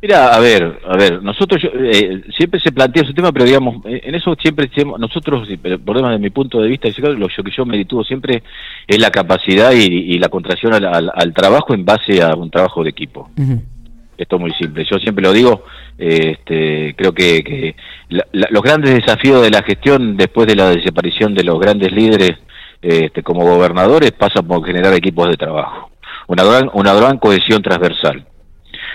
Mira, 0.06 0.28
a 0.28 0.38
ver, 0.38 0.78
a 0.86 0.96
ver, 0.96 1.20
nosotros 1.20 1.60
eh, 1.64 2.22
siempre 2.36 2.60
se 2.60 2.70
plantea 2.70 3.02
ese 3.02 3.12
tema, 3.12 3.32
pero 3.32 3.44
digamos, 3.44 3.84
eh, 3.86 4.02
en 4.04 4.14
eso 4.14 4.36
siempre 4.40 4.70
nosotros, 5.00 5.48
por 5.84 5.96
demás 5.96 6.12
de 6.12 6.20
mi 6.20 6.30
punto 6.30 6.62
de 6.62 6.68
vista, 6.68 6.88
lo 6.96 7.26
que 7.26 7.50
yo 7.50 7.66
me 7.66 7.76
detuvo 7.76 8.04
siempre 8.04 8.44
es 8.86 9.00
la 9.00 9.10
capacidad 9.10 9.72
y, 9.72 10.16
la 10.20 10.28
contracción 10.28 10.74
al, 10.74 11.34
trabajo 11.34 11.74
en 11.74 11.84
base 11.84 12.22
a 12.22 12.36
un 12.36 12.52
trabajo 12.52 12.84
de 12.84 12.90
equipo. 12.90 13.30
Esto 14.16 14.36
es 14.36 14.40
muy 14.40 14.52
simple. 14.52 14.86
Yo 14.88 14.96
siempre 15.00 15.24
lo 15.24 15.32
digo, 15.32 15.64
este, 15.98 16.94
creo 16.96 17.12
que, 17.12 17.74
los 18.08 18.62
grandes 18.62 18.94
desafíos 18.94 19.42
de 19.42 19.50
la 19.50 19.64
gestión 19.64 20.16
después 20.16 20.46
de 20.46 20.54
la 20.54 20.70
desaparición 20.70 21.34
de 21.34 21.42
los 21.42 21.58
grandes 21.58 21.90
líderes 21.90 22.36
este, 22.80 23.24
como 23.24 23.40
gobernadores 23.40 24.12
pasan 24.12 24.46
por 24.46 24.64
generar 24.64 24.94
equipos 24.94 25.28
de 25.28 25.36
trabajo. 25.36 25.90
Una 26.28 26.44
gran, 26.44 26.70
una 26.74 26.94
gran 26.94 27.18
cohesión 27.18 27.60
transversal. 27.60 28.24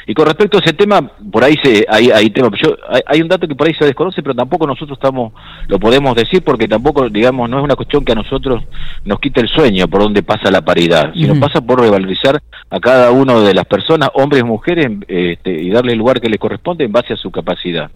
Y 0.07 0.13
con 0.13 0.25
respecto 0.25 0.57
a 0.57 0.61
ese 0.61 0.73
tema, 0.73 1.01
por 1.31 1.43
ahí 1.43 1.55
se, 1.63 1.85
hay, 1.87 2.09
hay, 2.11 2.29
tema, 2.31 2.49
yo, 2.61 2.75
hay, 3.05 3.21
un 3.21 3.27
dato 3.27 3.47
que 3.47 3.55
por 3.55 3.67
ahí 3.67 3.73
se 3.75 3.85
desconoce, 3.85 4.21
pero 4.23 4.33
tampoco 4.33 4.65
nosotros 4.65 4.97
estamos, 4.97 5.33
lo 5.67 5.79
podemos 5.79 6.15
decir 6.15 6.43
porque 6.43 6.67
tampoco, 6.67 7.09
digamos, 7.09 7.49
no 7.49 7.59
es 7.59 7.63
una 7.63 7.75
cuestión 7.75 8.03
que 8.03 8.11
a 8.11 8.15
nosotros 8.15 8.63
nos 9.05 9.19
quite 9.19 9.41
el 9.41 9.47
sueño 9.47 9.87
por 9.87 10.01
donde 10.01 10.23
pasa 10.23 10.49
la 10.51 10.61
paridad, 10.61 11.13
sino 11.13 11.39
pasa 11.39 11.61
por 11.61 11.81
revalorizar 11.81 12.41
a 12.69 12.79
cada 12.79 13.11
uno 13.11 13.41
de 13.41 13.53
las 13.53 13.65
personas, 13.65 14.09
hombres 14.13 14.41
y 14.41 14.45
mujeres, 14.45 14.87
este, 15.07 15.61
y 15.61 15.69
darle 15.69 15.93
el 15.93 15.99
lugar 15.99 16.19
que 16.19 16.29
le 16.29 16.37
corresponde 16.37 16.85
en 16.85 16.91
base 16.91 17.13
a 17.13 17.17
su 17.17 17.31
capacidad. 17.31 17.91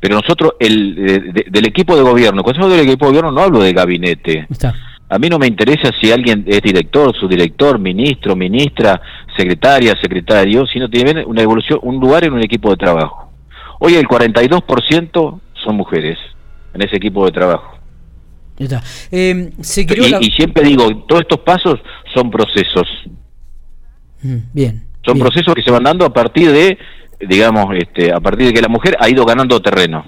Pero 0.00 0.16
nosotros, 0.16 0.52
el, 0.60 1.32
del 1.32 1.66
equipo 1.66 1.96
de 1.96 2.02
gobierno, 2.02 2.42
cuando 2.42 2.64
hablo 2.64 2.76
del 2.76 2.86
equipo 2.86 3.06
de 3.06 3.10
gobierno 3.10 3.32
no 3.32 3.40
hablo 3.40 3.60
de 3.60 3.72
gabinete. 3.72 4.46
A 5.10 5.18
mí 5.18 5.28
no 5.28 5.38
me 5.38 5.46
interesa 5.46 5.90
si 5.98 6.12
alguien 6.12 6.44
es 6.46 6.60
director, 6.60 7.16
subdirector, 7.16 7.78
ministro, 7.78 8.36
ministra, 8.36 9.00
secretaria, 9.38 9.94
secretario, 10.00 10.66
sino 10.66 10.90
tiene 10.90 11.24
una 11.24 11.42
evolución, 11.42 11.78
un 11.82 12.00
lugar 12.00 12.24
en 12.24 12.32
un 12.32 12.42
equipo 12.42 12.70
de 12.70 12.76
trabajo. 12.76 13.30
Hoy 13.78 13.94
el 13.94 14.06
42% 14.06 15.40
son 15.64 15.76
mujeres 15.76 16.18
en 16.74 16.82
ese 16.82 16.96
equipo 16.96 17.24
de 17.24 17.32
trabajo. 17.32 17.78
Eh, 19.10 19.52
y, 19.56 20.30
siempre 20.32 20.64
digo, 20.64 21.04
todos 21.06 21.22
estos 21.22 21.40
pasos 21.40 21.78
son 22.12 22.30
procesos. 22.30 22.88
Mm, 24.22 24.36
bien. 24.52 24.84
Son 25.04 25.18
procesos 25.18 25.54
que 25.54 25.62
se 25.62 25.70
van 25.70 25.84
dando 25.84 26.04
a 26.04 26.12
partir 26.12 26.50
de, 26.50 26.76
digamos, 27.20 27.66
este, 27.78 28.12
a 28.12 28.20
partir 28.20 28.48
de 28.48 28.52
que 28.52 28.60
la 28.60 28.68
mujer 28.68 28.96
ha 29.00 29.08
ido 29.08 29.24
ganando 29.24 29.60
terreno. 29.60 30.04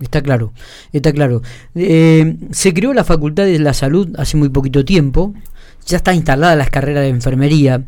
Está 0.00 0.20
claro, 0.20 0.52
está 0.92 1.12
claro. 1.12 1.40
Eh, 1.74 2.36
se 2.50 2.74
creó 2.74 2.92
la 2.92 3.04
Facultad 3.04 3.44
de 3.44 3.58
la 3.58 3.72
Salud 3.72 4.14
hace 4.18 4.36
muy 4.36 4.50
poquito 4.50 4.84
tiempo, 4.84 5.32
ya 5.86 5.96
está 5.96 6.12
instalada 6.12 6.54
las 6.56 6.70
carreras 6.70 7.04
de 7.04 7.08
enfermería. 7.08 7.82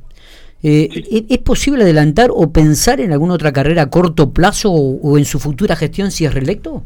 Eh, 0.62 1.24
¿Es 1.28 1.38
posible 1.38 1.84
adelantar 1.84 2.30
o 2.32 2.52
pensar 2.52 3.00
en 3.00 3.12
alguna 3.12 3.34
otra 3.34 3.52
carrera 3.52 3.82
a 3.82 3.90
corto 3.90 4.32
plazo 4.32 4.72
o, 4.72 5.18
en 5.18 5.24
su 5.24 5.38
futura 5.38 5.76
gestión 5.76 6.10
si 6.10 6.24
es 6.24 6.34
reelecto? 6.34 6.82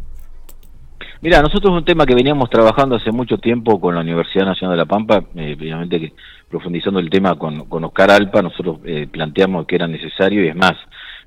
Mira, 1.23 1.41
nosotros 1.41 1.73
es 1.73 1.79
un 1.79 1.85
tema 1.85 2.05
que 2.05 2.15
veníamos 2.15 2.51
trabajando 2.51 2.97
hace 2.97 3.13
mucho 3.13 3.39
tiempo 3.39 3.81
con 3.81 3.95
la 3.95 4.01
Universidad 4.01 4.45
Nacional 4.45 4.77
de 4.77 4.83
La 4.83 4.87
Pampa, 4.87 5.25
eh, 5.37 5.57
obviamente 5.59 6.01
que 6.01 6.13
profundizando 6.51 6.99
el 6.99 7.09
tema 7.09 7.39
con, 7.39 7.67
con 7.67 7.85
Oscar 7.85 8.11
Alpa, 8.11 8.43
nosotros 8.43 8.81
planteamos 9.11 9.67
que 9.67 9.77
era 9.77 9.87
necesario 9.87 10.45
y 10.45 10.49
es 10.49 10.57
más, 10.57 10.75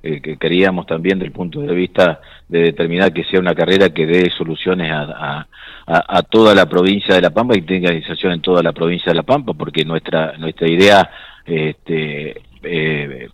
eh, 0.06 0.22
que 0.22 0.38
queríamos 0.38 0.86
también 0.86 1.18
del 1.18 1.32
punto 1.32 1.62
de 1.62 1.74
vista 1.74 2.22
de 2.48 2.60
determinar 2.60 3.12
que 3.12 3.24
sea 3.24 3.40
una 3.40 3.56
carrera 3.56 3.90
que 3.90 4.06
dé 4.06 4.30
soluciones 4.30 4.92
a, 4.92 5.48
a, 5.88 6.22
toda 6.22 6.54
la 6.54 6.68
provincia 6.68 7.16
de 7.16 7.22
La 7.22 7.32
Pampa 7.32 7.58
y 7.58 7.64
tenga 7.64 7.92
iniciación 7.92 8.34
en 8.34 8.42
toda 8.42 8.62
la 8.62 8.72
provincia 8.72 9.12
de 9.12 9.16
La 9.16 9.24
Pampa, 9.24 9.54
porque 9.54 9.84
nuestra, 9.84 10.38
nuestra 10.38 10.70
idea 10.70 11.10
este, 11.44 12.40
eh, 12.62 13.30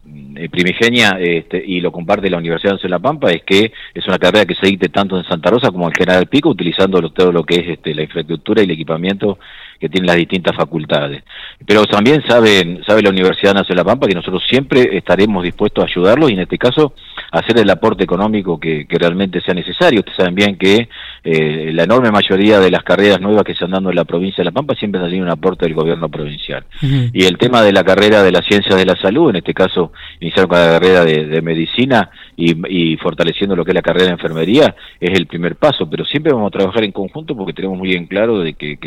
primigenia 0.50 1.18
este, 1.20 1.62
y 1.66 1.82
lo 1.82 1.92
comparte 1.92 2.30
la 2.30 2.38
Universidad 2.38 2.80
de 2.82 2.90
La 2.90 3.00
Pampa 3.00 3.32
es 3.32 3.44
que 3.44 3.74
es 3.94 4.08
una 4.08 4.18
carrera 4.18 4.46
que 4.46 4.56
se 4.56 4.68
dicte 4.68 4.88
tanto 4.88 5.18
en 5.18 5.26
Santa 5.26 5.50
Rosa 5.50 5.72
como 5.72 5.88
en 5.88 5.94
General 5.94 6.28
Pico 6.28 6.50
utilizando 6.50 7.02
todo 7.10 7.34
lo 7.34 7.44
que 7.44 7.56
es 7.56 7.68
este, 7.68 7.94
la 7.94 8.04
infraestructura 8.04 8.62
y 8.62 8.66
el 8.66 8.72
equipamiento 8.72 9.40
que 9.82 9.90
tienen 9.90 10.06
las 10.06 10.16
distintas 10.16 10.56
facultades. 10.56 11.24
Pero 11.66 11.84
también 11.86 12.24
saben, 12.28 12.84
sabe 12.86 13.02
la 13.02 13.10
Universidad 13.10 13.56
Nacional 13.56 13.68
de 13.68 13.76
La 13.76 13.84
Pampa 13.84 14.08
que 14.08 14.14
nosotros 14.14 14.44
siempre 14.48 14.96
estaremos 14.96 15.44
dispuestos 15.44 15.84
a 15.84 15.88
ayudarlos 15.88 16.30
y 16.30 16.34
en 16.36 16.42
este 16.42 16.60
caso 16.60 16.94
hacer 17.32 17.58
el 17.58 17.70
aporte 17.70 18.04
económico 18.04 18.60
que, 18.60 18.86
realmente 18.88 19.42
sea 19.42 19.56
necesario. 19.56 20.02
Ustedes 20.02 20.18
saben 20.18 20.36
bien 20.36 20.56
que 20.56 20.88
eh, 21.24 21.70
la 21.72 21.84
enorme 21.84 22.10
mayoría 22.10 22.60
de 22.60 22.72
las 22.72 22.84
carreras 22.84 23.22
nuevas 23.22 23.44
que 23.44 23.54
se 23.54 23.64
han 23.64 23.72
dado 23.72 23.92
en 23.92 23.96
la 23.96 24.06
provincia 24.06 24.38
de 24.38 24.46
La 24.46 24.52
Pampa 24.52 24.74
siempre 24.74 25.00
han 25.00 25.06
tenido 25.06 25.24
un 25.24 25.32
aporte 25.32 25.66
del 25.66 25.76
gobierno 25.76 26.10
provincial. 26.10 26.66
Y 26.82 27.26
el 27.26 27.38
tema 27.38 27.62
de 27.62 27.72
la 27.72 27.84
carrera 27.84 28.24
de 28.24 28.32
las 28.32 28.46
ciencias 28.46 28.76
de 28.76 28.86
la 28.86 28.96
salud, 28.96 29.30
en 29.30 29.36
este 29.36 29.54
caso 29.54 29.92
iniciaron 30.20 30.50
con 30.50 30.60
la 30.60 30.80
carrera 30.80 31.06
de, 31.06 31.42
medicina 31.44 32.10
y, 32.36 32.98
fortaleciendo 32.98 33.56
lo 33.56 33.64
que 33.64 33.72
es 33.72 33.76
la 33.76 33.84
carrera 33.84 34.08
de 34.08 34.14
enfermería, 34.14 34.76
es 35.00 35.18
el 35.18 35.28
primer 35.28 35.58
paso, 35.58 35.88
pero 35.88 36.06
siempre 36.06 36.34
vamos 36.34 36.48
a 36.48 36.58
trabajar 36.58 36.84
en 36.84 36.92
conjunto 36.92 37.36
porque 37.36 37.54
tenemos 37.54 37.78
muy 37.78 37.90
bien 37.90 38.08
claro 38.08 38.40
de 38.40 38.54
que, 38.54 38.78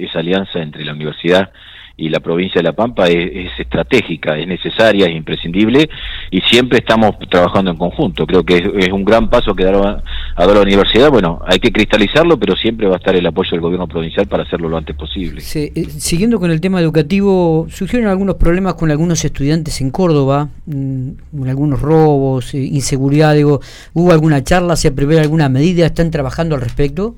esa 0.00 0.18
alianza 0.18 0.60
entre 0.60 0.84
la 0.84 0.92
universidad 0.92 1.52
y 2.00 2.08
la 2.08 2.20
provincia 2.20 2.60
de 2.60 2.62
La 2.64 2.72
Pampa 2.72 3.06
es, 3.08 3.50
estratégica, 3.58 4.38
es 4.38 4.46
necesaria, 4.46 5.06
es 5.06 5.14
imprescindible 5.14 5.88
y 6.30 6.40
siempre 6.40 6.78
estamos 6.78 7.12
trabajando 7.28 7.70
en 7.70 7.76
conjunto. 7.76 8.26
Creo 8.26 8.42
que 8.44 8.56
es, 8.56 8.88
un 8.92 9.04
gran 9.04 9.28
paso 9.28 9.54
que 9.54 9.64
ha 9.64 9.70
dado, 9.70 10.54
la 10.54 10.60
universidad. 10.62 11.10
Bueno, 11.10 11.40
hay 11.46 11.58
que 11.58 11.70
cristalizarlo, 11.70 12.38
pero 12.38 12.56
siempre 12.56 12.86
va 12.86 12.94
a 12.94 12.98
estar 12.98 13.14
el 13.14 13.26
apoyo 13.26 13.50
del 13.52 13.60
gobierno 13.60 13.86
provincial 13.86 14.26
para 14.26 14.44
hacerlo 14.44 14.68
lo 14.68 14.76
antes 14.76 14.96
posible. 14.96 15.42
Eh, 15.54 15.86
siguiendo 15.98 16.40
con 16.40 16.50
el 16.50 16.60
tema 16.60 16.80
educativo, 16.80 17.66
surgieron 17.68 18.08
algunos 18.08 18.36
problemas 18.36 18.74
con 18.74 18.90
algunos 18.90 19.24
estudiantes 19.24 19.80
en 19.80 19.90
Córdoba, 19.90 20.48
mm, 20.66 21.10
algunos 21.48 21.80
robos, 21.80 22.54
eh, 22.54 22.58
inseguridad. 22.58 23.34
Digo, 23.34 23.60
¿Hubo 23.92 24.12
alguna 24.12 24.42
charla? 24.42 24.76
¿Se 24.76 24.92
prevé 24.92 25.20
alguna 25.20 25.48
medida? 25.48 25.86
¿Están 25.86 26.10
trabajando 26.10 26.54
al 26.54 26.60
respecto? 26.60 27.16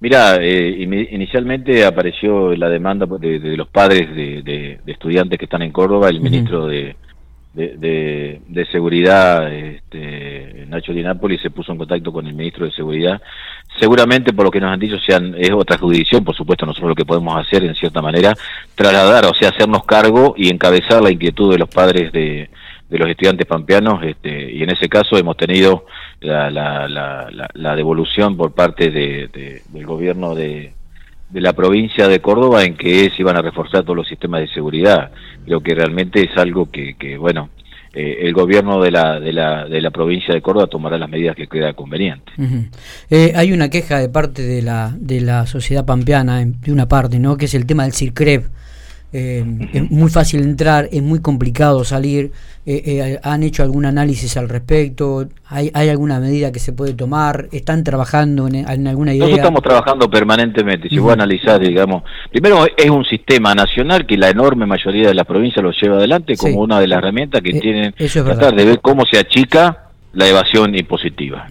Mira, 0.00 0.36
eh, 0.40 0.76
inicialmente 1.10 1.84
apareció 1.84 2.54
la 2.54 2.68
demanda 2.68 3.06
de, 3.18 3.56
los 3.56 3.68
padres 3.68 4.14
de, 4.14 4.78
estudiantes 4.86 5.38
que 5.38 5.46
están 5.46 5.62
en 5.62 5.72
Córdoba, 5.72 6.10
el 6.10 6.20
ministro 6.20 6.66
de, 6.66 6.96
de, 7.54 8.66
Seguridad, 8.70 9.52
este, 9.52 10.66
Nacho 10.68 10.92
Di 10.92 11.02
Napoli, 11.02 11.38
se 11.38 11.50
puso 11.50 11.72
en 11.72 11.78
contacto 11.78 12.12
con 12.12 12.26
el 12.26 12.34
ministro 12.34 12.66
de 12.66 12.72
Seguridad. 12.72 13.20
Seguramente, 13.80 14.32
por 14.34 14.44
lo 14.44 14.50
que 14.50 14.60
nos 14.60 14.72
han 14.72 14.80
dicho, 14.80 14.98
sean, 14.98 15.34
es 15.38 15.50
otra 15.52 15.78
jurisdicción, 15.78 16.24
por 16.24 16.36
supuesto, 16.36 16.66
nosotros 16.66 16.90
lo 16.90 16.94
que 16.94 17.06
podemos 17.06 17.34
hacer, 17.38 17.64
en 17.64 17.74
cierta 17.74 18.02
manera, 18.02 18.34
trasladar, 18.74 19.24
o 19.26 19.34
sea, 19.34 19.48
hacernos 19.48 19.84
cargo 19.84 20.34
y 20.36 20.50
encabezar 20.50 21.02
la 21.02 21.10
inquietud 21.10 21.52
de 21.52 21.58
los 21.58 21.68
padres 21.68 22.12
de, 22.12 22.50
de 22.88 22.98
los 22.98 23.08
estudiantes 23.08 23.46
pampeanos 23.46 24.02
este, 24.04 24.52
y 24.52 24.62
en 24.62 24.70
ese 24.70 24.88
caso 24.88 25.16
hemos 25.16 25.36
tenido 25.36 25.86
la, 26.20 26.50
la, 26.50 26.88
la, 26.88 27.28
la 27.52 27.76
devolución 27.76 28.36
por 28.36 28.54
parte 28.54 28.90
de, 28.90 29.62
del 29.68 29.86
gobierno 29.86 30.34
de, 30.34 30.72
de 31.30 31.40
la 31.40 31.52
provincia 31.52 32.08
de 32.08 32.20
Córdoba 32.20 32.64
en 32.64 32.76
que 32.76 33.10
se 33.10 33.22
iban 33.22 33.36
a 33.36 33.42
reforzar 33.42 33.82
todos 33.82 33.96
los 33.96 34.08
sistemas 34.08 34.40
de 34.40 34.48
seguridad. 34.48 35.10
Creo 35.44 35.60
que 35.60 35.74
realmente 35.74 36.22
es 36.22 36.36
algo 36.36 36.70
que, 36.70 36.94
que 36.94 37.16
bueno, 37.18 37.50
eh, 37.92 38.18
el 38.22 38.32
gobierno 38.32 38.80
de 38.80 38.90
la, 38.90 39.18
de, 39.18 39.32
la, 39.32 39.64
de 39.64 39.80
la 39.80 39.90
provincia 39.90 40.32
de 40.34 40.40
Córdoba 40.40 40.68
tomará 40.68 40.98
las 40.98 41.08
medidas 41.08 41.34
que 41.34 41.48
crea 41.48 41.72
conveniente. 41.72 42.30
Eh, 43.10 43.32
hay 43.34 43.52
una 43.52 43.70
queja 43.70 43.98
de 43.98 44.08
parte 44.08 44.42
de 44.42 44.62
la, 44.62 44.94
de 44.96 45.20
la 45.20 45.46
sociedad 45.46 45.84
pampeana, 45.84 46.44
de 46.44 46.72
una 46.72 46.88
parte, 46.88 47.18
¿no? 47.18 47.36
que 47.36 47.46
es 47.46 47.54
el 47.54 47.66
tema 47.66 47.84
del 47.84 47.92
CIRCREV 47.92 48.44
eh, 49.12 49.44
es 49.72 49.90
muy 49.90 50.10
fácil 50.10 50.42
entrar, 50.42 50.88
es 50.90 51.02
muy 51.02 51.20
complicado 51.20 51.84
salir. 51.84 52.32
Eh, 52.66 52.82
eh, 52.84 53.20
¿Han 53.22 53.44
hecho 53.44 53.62
algún 53.62 53.86
análisis 53.86 54.36
al 54.36 54.48
respecto? 54.48 55.28
¿Hay, 55.48 55.70
¿Hay 55.74 55.88
alguna 55.88 56.18
medida 56.18 56.50
que 56.50 56.58
se 56.58 56.72
puede 56.72 56.94
tomar? 56.94 57.48
¿Están 57.52 57.84
trabajando 57.84 58.48
en, 58.48 58.66
alguna 58.86 59.12
idea? 59.12 59.20
Nosotros 59.20 59.38
estamos 59.38 59.62
trabajando 59.62 60.10
permanentemente. 60.10 60.88
Si 60.88 60.98
voy 60.98 61.10
a 61.10 61.14
analizar, 61.14 61.60
digamos, 61.60 62.02
primero 62.30 62.66
es 62.76 62.90
un 62.90 63.04
sistema 63.04 63.54
nacional 63.54 64.06
que 64.06 64.16
la 64.16 64.30
enorme 64.30 64.66
mayoría 64.66 65.08
de 65.08 65.14
las 65.14 65.24
provincias 65.24 65.62
lo 65.62 65.70
lleva 65.70 65.96
adelante 65.96 66.36
como 66.36 66.60
una 66.60 66.80
de 66.80 66.88
las 66.88 66.98
herramientas 66.98 67.40
que 67.42 67.52
tienen 67.60 67.92
tratar 67.92 68.54
de 68.54 68.64
ver 68.64 68.80
cómo 68.80 69.04
se 69.10 69.18
achica 69.18 69.90
la 70.12 70.26
evasión 70.26 70.74
impositiva. 70.74 71.46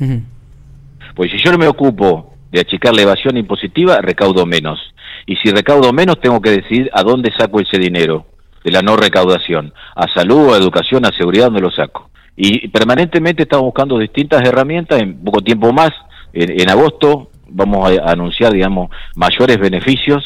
Pues 1.15 1.31
si 1.31 1.37
yo 1.43 1.51
no 1.51 1.57
me 1.57 1.67
ocupo 1.67 2.33
de 2.51 2.59
achicar 2.59 2.93
la 2.93 3.03
evasión 3.03 3.37
impositiva, 3.37 4.01
recaudo 4.01 4.45
menos 4.45 4.79
y 5.25 5.35
si 5.37 5.49
recaudo 5.49 5.91
menos 5.91 6.19
tengo 6.19 6.41
que 6.41 6.51
decidir 6.51 6.89
a 6.93 7.03
dónde 7.03 7.31
saco 7.37 7.59
ese 7.59 7.77
dinero 7.77 8.25
de 8.63 8.71
la 8.71 8.81
no 8.81 8.97
recaudación, 8.97 9.73
a 9.95 10.07
salud, 10.13 10.53
a 10.53 10.57
educación, 10.57 11.05
a 11.05 11.15
seguridad, 11.15 11.45
¿dónde 11.45 11.61
lo 11.61 11.71
saco? 11.71 12.09
Y 12.35 12.67
permanentemente 12.67 13.43
estamos 13.43 13.65
buscando 13.65 13.97
distintas 13.97 14.41
herramientas, 14.47 15.01
en 15.01 15.23
poco 15.23 15.41
tiempo 15.41 15.71
más, 15.71 15.91
en, 16.33 16.69
agosto 16.69 17.29
vamos 17.47 17.89
a, 17.89 18.11
anunciar, 18.11 18.53
digamos, 18.53 18.89
mayores 19.15 19.57
beneficios, 19.57 20.23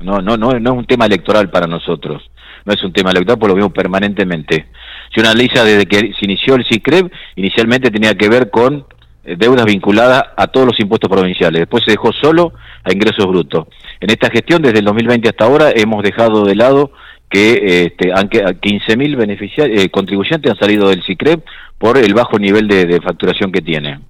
no, 0.00 0.20
no, 0.20 0.36
no, 0.36 0.58
no 0.58 0.72
es 0.72 0.78
un 0.78 0.86
tema 0.86 1.06
electoral 1.06 1.50
para 1.50 1.66
nosotros, 1.66 2.22
no 2.64 2.72
es 2.72 2.82
un 2.82 2.92
tema 2.92 3.10
electoral, 3.10 3.38
porque 3.38 3.52
lo 3.52 3.56
vemos 3.56 3.72
permanentemente. 3.72 4.66
Si 5.14 5.20
una 5.20 5.30
analiza 5.30 5.62
desde 5.62 5.86
que 5.86 5.98
se 5.98 6.24
inició 6.24 6.56
el 6.56 6.64
CICREB, 6.64 7.10
inicialmente 7.36 7.90
tenía 7.90 8.14
que 8.16 8.28
ver 8.28 8.50
con 8.50 8.86
deudas 9.24 9.64
vinculadas 9.64 10.24
a 10.36 10.46
todos 10.46 10.66
los 10.66 10.80
impuestos 10.80 11.10
provinciales. 11.10 11.60
Después 11.60 11.84
se 11.84 11.92
dejó 11.92 12.12
solo 12.12 12.52
a 12.82 12.92
ingresos 12.92 13.26
brutos. 13.26 13.66
En 14.00 14.10
esta 14.10 14.30
gestión, 14.30 14.62
desde 14.62 14.80
el 14.80 14.84
2020 14.84 15.28
hasta 15.28 15.44
ahora, 15.44 15.72
hemos 15.74 16.02
dejado 16.02 16.44
de 16.44 16.54
lado 16.54 16.92
que 17.28 17.84
este, 17.86 18.12
15.000 18.12 19.16
beneficiarios, 19.16 19.82
eh, 19.82 19.90
contribuyentes 19.90 20.52
han 20.52 20.58
salido 20.58 20.88
del 20.88 21.02
CICREP 21.02 21.44
por 21.78 21.98
el 21.98 22.14
bajo 22.14 22.38
nivel 22.38 22.68
de, 22.68 23.00
facturación 23.00 23.50
que 23.50 23.60
tiene. 23.60 24.00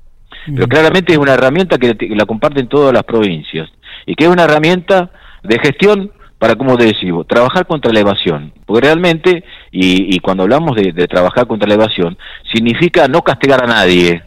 Pero 0.47 0.67
claramente 0.69 1.15
es 1.15 1.19
una 1.19 1.33
herramienta 1.33 1.79
que 1.79 1.97
la 2.11 2.27
comparten 2.27 2.69
todas 2.69 2.93
las 2.93 3.05
provincias 3.05 3.71
y 4.05 4.15
que 4.15 4.25
es 4.25 4.31
una 4.31 4.45
herramienta 4.45 5.11
de 5.43 5.59
gestión 5.59 6.13
para, 6.39 6.57
como 6.57 6.77
te 6.77 6.85
decimos, 6.85 7.27
trabajar 7.27 7.67
contra 7.67 7.93
la 7.93 8.01
evasión. 8.01 8.53
Porque 8.67 8.87
realmente, 8.87 9.45
y, 9.71 10.19
cuando 10.19 10.43
hablamos 10.43 10.77
de, 10.77 10.93
trabajar 11.09 11.47
contra 11.47 11.67
la 11.67 11.75
evasión, 11.75 12.19
significa 12.53 13.09
no 13.09 13.23
castigar 13.23 13.65
a 13.65 13.67
nadie, 13.67 14.23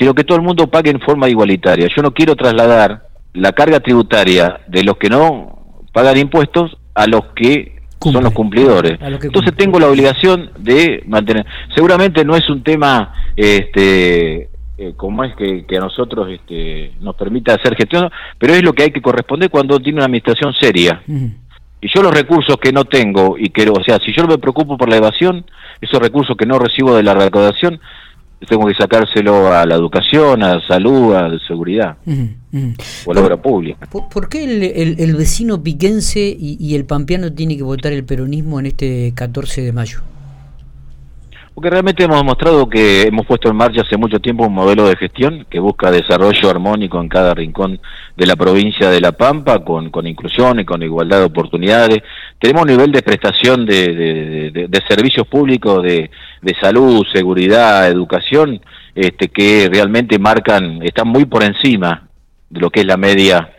sino 0.00 0.14
que 0.14 0.24
todo 0.24 0.38
el 0.38 0.42
mundo 0.42 0.66
pague 0.66 0.90
en 0.90 0.98
forma 0.98 1.28
igualitaria. 1.28 1.86
Yo 1.94 2.00
no 2.00 2.14
quiero 2.14 2.34
trasladar 2.34 3.06
la 3.34 3.52
carga 3.52 3.80
tributaria 3.80 4.60
de 4.66 4.82
los 4.82 4.96
que 4.96 5.10
no 5.10 5.76
pagan 5.92 6.16
impuestos 6.16 6.78
a 6.94 7.06
los 7.06 7.26
que 7.36 7.76
son 8.02 8.24
los 8.24 8.32
cumplidores. 8.32 8.98
Entonces 9.00 9.54
tengo 9.54 9.78
la 9.78 9.88
obligación 9.88 10.52
de 10.58 11.04
mantener. 11.06 11.44
Seguramente 11.74 12.24
no 12.24 12.34
es 12.34 12.48
un 12.48 12.62
tema 12.62 13.12
este 13.36 14.48
eh, 14.78 14.94
como 14.96 15.22
es 15.22 15.36
que, 15.36 15.76
a 15.76 15.80
nosotros 15.80 16.30
este, 16.30 16.92
nos 17.02 17.14
permita 17.14 17.52
hacer 17.52 17.76
gestión, 17.76 18.10
pero 18.38 18.54
es 18.54 18.62
lo 18.62 18.72
que 18.72 18.84
hay 18.84 18.90
que 18.90 19.02
corresponder 19.02 19.50
cuando 19.50 19.78
tiene 19.78 19.98
una 19.98 20.06
administración 20.06 20.54
seria. 20.54 21.02
Y 21.82 21.88
yo 21.94 22.02
los 22.02 22.14
recursos 22.14 22.56
que 22.56 22.72
no 22.72 22.86
tengo, 22.86 23.36
y 23.38 23.50
que, 23.50 23.68
o 23.68 23.84
sea, 23.84 23.98
si 23.98 24.14
yo 24.14 24.22
no 24.22 24.28
me 24.28 24.38
preocupo 24.38 24.78
por 24.78 24.88
la 24.88 24.96
evasión, 24.96 25.44
esos 25.82 25.98
recursos 25.98 26.34
que 26.34 26.46
no 26.46 26.58
recibo 26.58 26.96
de 26.96 27.02
la 27.02 27.12
recaudación, 27.12 27.78
tengo 28.46 28.66
que 28.66 28.74
sacárselo 28.74 29.52
a 29.52 29.66
la 29.66 29.74
educación, 29.74 30.42
a 30.42 30.56
la 30.56 30.66
salud, 30.66 31.14
a 31.14 31.28
la 31.28 31.38
seguridad 31.46 31.96
o 33.06 33.12
a 33.12 33.14
la 33.14 33.20
obra 33.20 33.36
pública. 33.36 33.86
¿Por, 33.86 34.28
qué 34.28 34.44
el, 34.44 34.98
el, 34.98 35.14
vecino 35.16 35.62
piquense 35.62 36.34
y, 36.38 36.56
y 36.58 36.74
el 36.74 36.84
pampeano 36.84 37.32
tiene 37.32 37.56
que 37.56 37.62
votar 37.62 37.92
el 37.92 38.04
peronismo 38.04 38.58
en 38.58 38.66
este 38.66 39.12
14 39.14 39.62
de 39.62 39.72
mayo? 39.72 40.00
Porque 41.54 41.68
realmente 41.68 42.04
hemos 42.04 42.18
demostrado 42.18 42.68
que 42.68 43.02
hemos 43.02 43.26
puesto 43.26 43.50
en 43.50 43.56
marcha 43.56 43.82
hace 43.82 43.96
mucho 43.96 44.20
tiempo 44.20 44.46
un 44.46 44.54
modelo 44.54 44.88
de 44.88 44.96
gestión 44.96 45.46
que 45.50 45.58
busca 45.58 45.90
desarrollo 45.90 46.48
armónico 46.48 47.00
en 47.00 47.08
cada 47.08 47.34
rincón 47.34 47.80
de 48.16 48.26
la 48.26 48.36
provincia 48.36 48.88
de 48.88 49.00
La 49.00 49.12
Pampa, 49.12 49.64
con, 49.64 49.90
con 49.90 50.06
inclusión 50.06 50.60
y 50.60 50.64
con 50.64 50.82
igualdad 50.82 51.18
de 51.18 51.24
oportunidades. 51.24 52.02
Tenemos 52.38 52.62
un 52.62 52.68
nivel 52.68 52.92
de 52.92 53.02
prestación 53.02 53.66
de, 53.66 54.50
de, 54.52 54.82
servicios 54.88 55.26
públicos 55.26 55.82
de, 55.82 56.10
de, 56.40 56.54
salud, 56.60 57.04
seguridad, 57.12 57.88
educación, 57.88 58.60
este, 58.94 59.28
que 59.28 59.68
realmente 59.70 60.18
marcan, 60.18 60.80
están 60.82 61.08
muy 61.08 61.26
por 61.26 61.42
encima 61.42 62.08
de 62.48 62.60
lo 62.60 62.70
que 62.70 62.80
es 62.80 62.86
la 62.86 62.96
media 62.96 63.52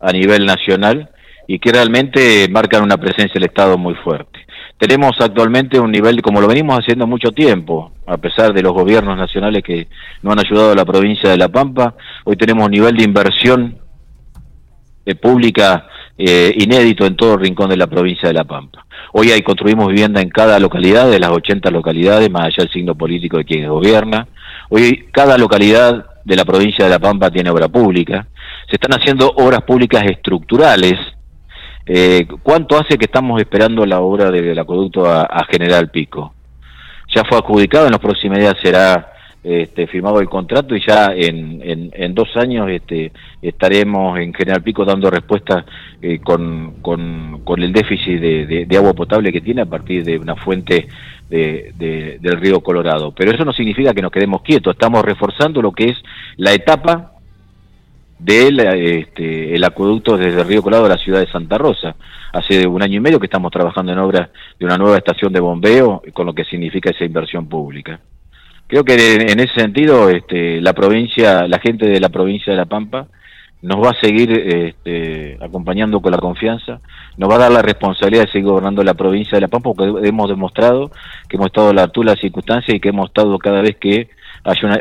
a 0.00 0.12
nivel 0.12 0.44
nacional 0.44 1.10
y 1.46 1.58
que 1.58 1.72
realmente 1.72 2.48
marcan 2.50 2.82
una 2.82 2.96
presencia 2.96 3.34
del 3.34 3.44
Estado 3.44 3.78
muy 3.78 3.94
fuerte. 3.94 4.35
Tenemos 4.78 5.12
actualmente 5.20 5.80
un 5.80 5.90
nivel, 5.90 6.20
como 6.20 6.40
lo 6.40 6.48
venimos 6.48 6.78
haciendo 6.78 7.06
mucho 7.06 7.30
tiempo, 7.32 7.92
a 8.06 8.18
pesar 8.18 8.52
de 8.52 8.62
los 8.62 8.74
gobiernos 8.74 9.16
nacionales 9.16 9.62
que 9.62 9.88
no 10.20 10.32
han 10.32 10.38
ayudado 10.38 10.72
a 10.72 10.74
la 10.74 10.84
provincia 10.84 11.30
de 11.30 11.38
La 11.38 11.48
Pampa, 11.48 11.94
hoy 12.24 12.36
tenemos 12.36 12.66
un 12.66 12.72
nivel 12.72 12.94
de 12.94 13.04
inversión 13.04 13.78
eh, 15.06 15.14
pública 15.14 15.86
eh, 16.18 16.52
inédito 16.58 17.06
en 17.06 17.16
todo 17.16 17.34
el 17.34 17.40
rincón 17.40 17.70
de 17.70 17.78
la 17.78 17.86
provincia 17.86 18.28
de 18.28 18.34
La 18.34 18.44
Pampa. 18.44 18.84
Hoy 19.12 19.30
hay 19.30 19.40
construimos 19.40 19.88
vivienda 19.88 20.20
en 20.20 20.28
cada 20.28 20.58
localidad, 20.58 21.10
de 21.10 21.20
las 21.20 21.30
80 21.30 21.70
localidades, 21.70 22.30
más 22.30 22.44
allá 22.44 22.64
del 22.64 22.70
signo 22.70 22.94
político 22.94 23.38
de 23.38 23.46
quien 23.46 23.68
gobierna. 23.68 24.28
Hoy 24.68 25.06
cada 25.10 25.38
localidad 25.38 26.04
de 26.22 26.36
la 26.36 26.44
provincia 26.44 26.84
de 26.84 26.90
La 26.90 26.98
Pampa 26.98 27.30
tiene 27.30 27.48
obra 27.48 27.68
pública. 27.68 28.26
Se 28.68 28.76
están 28.76 28.92
haciendo 29.00 29.30
obras 29.36 29.62
públicas 29.62 30.04
estructurales 30.04 30.98
eh, 31.88 32.26
¿Cuánto 32.42 32.76
hace 32.76 32.98
que 32.98 33.04
estamos 33.04 33.40
esperando 33.40 33.86
la 33.86 34.00
obra 34.00 34.30
del 34.32 34.58
acueducto 34.58 35.06
a, 35.08 35.46
General 35.48 35.88
Pico? 35.90 36.34
Ya 37.14 37.24
fue 37.24 37.38
adjudicado, 37.38 37.86
en 37.86 37.92
los 37.92 38.00
próximos 38.00 38.38
días 38.38 38.56
será 38.60 39.12
este, 39.44 39.86
firmado 39.86 40.18
el 40.18 40.28
contrato 40.28 40.74
y 40.74 40.84
ya 40.84 41.12
en, 41.14 41.60
en, 41.62 42.14
dos 42.14 42.36
años 42.36 42.68
este, 42.68 43.12
estaremos 43.40 44.18
en 44.18 44.34
General 44.34 44.60
Pico 44.60 44.84
dando 44.84 45.08
respuesta 45.08 45.64
eh, 46.02 46.18
con, 46.18 46.82
con, 46.82 47.62
el 47.62 47.72
déficit 47.72 48.20
de, 48.20 48.76
agua 48.76 48.92
potable 48.92 49.32
que 49.32 49.40
tiene 49.40 49.62
a 49.62 49.66
partir 49.66 50.02
de 50.02 50.18
una 50.18 50.34
fuente 50.34 50.88
de, 51.30 52.18
del 52.20 52.40
río 52.40 52.60
Colorado. 52.60 53.12
Pero 53.12 53.30
eso 53.30 53.44
no 53.44 53.52
significa 53.52 53.94
que 53.94 54.02
nos 54.02 54.10
quedemos 54.10 54.42
quietos, 54.42 54.74
estamos 54.74 55.04
reforzando 55.04 55.62
lo 55.62 55.70
que 55.70 55.90
es 55.90 56.02
la 56.36 56.52
etapa 56.52 57.12
del 58.18 58.60
este, 58.60 59.54
el 59.54 59.64
acueducto 59.64 60.16
desde 60.16 60.44
Río 60.44 60.62
Colado 60.62 60.86
a 60.86 60.90
la 60.90 60.98
ciudad 60.98 61.20
de 61.20 61.30
Santa 61.30 61.58
Rosa. 61.58 61.96
Hace 62.32 62.66
un 62.66 62.82
año 62.82 62.96
y 62.96 63.00
medio 63.00 63.20
que 63.20 63.26
estamos 63.26 63.50
trabajando 63.52 63.92
en 63.92 63.98
obra 63.98 64.30
de 64.58 64.66
una 64.66 64.78
nueva 64.78 64.98
estación 64.98 65.32
de 65.32 65.40
bombeo, 65.40 66.02
con 66.12 66.26
lo 66.26 66.34
que 66.34 66.44
significa 66.44 66.90
esa 66.90 67.04
inversión 67.04 67.48
pública. 67.48 68.00
Creo 68.66 68.84
que 68.84 68.94
en 68.94 69.38
ese 69.38 69.54
sentido 69.54 70.10
este, 70.10 70.60
la 70.60 70.72
provincia, 70.72 71.46
la 71.46 71.58
gente 71.60 71.86
de 71.86 72.00
la 72.00 72.08
provincia 72.08 72.52
de 72.52 72.56
La 72.56 72.64
Pampa 72.66 73.06
nos 73.62 73.82
va 73.82 73.90
a 73.90 74.00
seguir 74.00 74.30
este, 74.32 75.38
acompañando 75.40 76.00
con 76.00 76.12
la 76.12 76.18
confianza, 76.18 76.80
nos 77.16 77.30
va 77.30 77.36
a 77.36 77.38
dar 77.38 77.52
la 77.52 77.62
responsabilidad 77.62 78.24
de 78.24 78.32
seguir 78.32 78.48
gobernando 78.48 78.82
la 78.82 78.94
provincia 78.94 79.36
de 79.36 79.42
La 79.42 79.48
Pampa 79.48 79.72
porque 79.72 80.08
hemos 80.08 80.28
demostrado 80.28 80.90
que 81.28 81.36
hemos 81.36 81.46
estado 81.46 81.70
a 81.70 81.74
la 81.74 81.84
altura 81.84 82.10
de 82.10 82.16
las 82.16 82.20
circunstancias 82.20 82.76
y 82.76 82.80
que 82.80 82.88
hemos 82.88 83.06
estado 83.06 83.38
cada 83.38 83.62
vez 83.62 83.76
que 83.76 84.08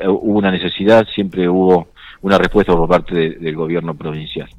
hubo 0.08 0.38
una 0.40 0.52
necesidad, 0.52 1.08
siempre 1.14 1.48
hubo 1.48 1.88
una 2.22 2.38
respuesta 2.38 2.76
por 2.76 2.88
parte 2.88 3.38
del 3.40 3.56
gobierno 3.56 3.96
provincial. 3.96 4.50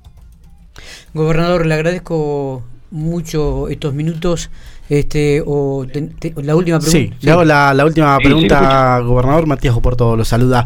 Gobernador, 1.15 1.67
le 1.67 1.75
agradezco 1.75 2.63
mucho 2.91 3.69
estos 3.69 3.95
minutos. 3.95 4.51
Este, 4.89 5.43
o 5.45 5.85
la 6.37 6.55
última 6.55 6.79
pregunta. 6.79 6.91
Sí, 6.91 7.13
le 7.21 7.33
hago 7.33 7.45
la, 7.45 7.85
última 7.85 8.19
pregunta, 8.19 9.01
gobernador. 9.01 9.47
Matías 9.47 9.75
Oporto 9.75 10.17
lo 10.17 10.25
saluda. 10.25 10.65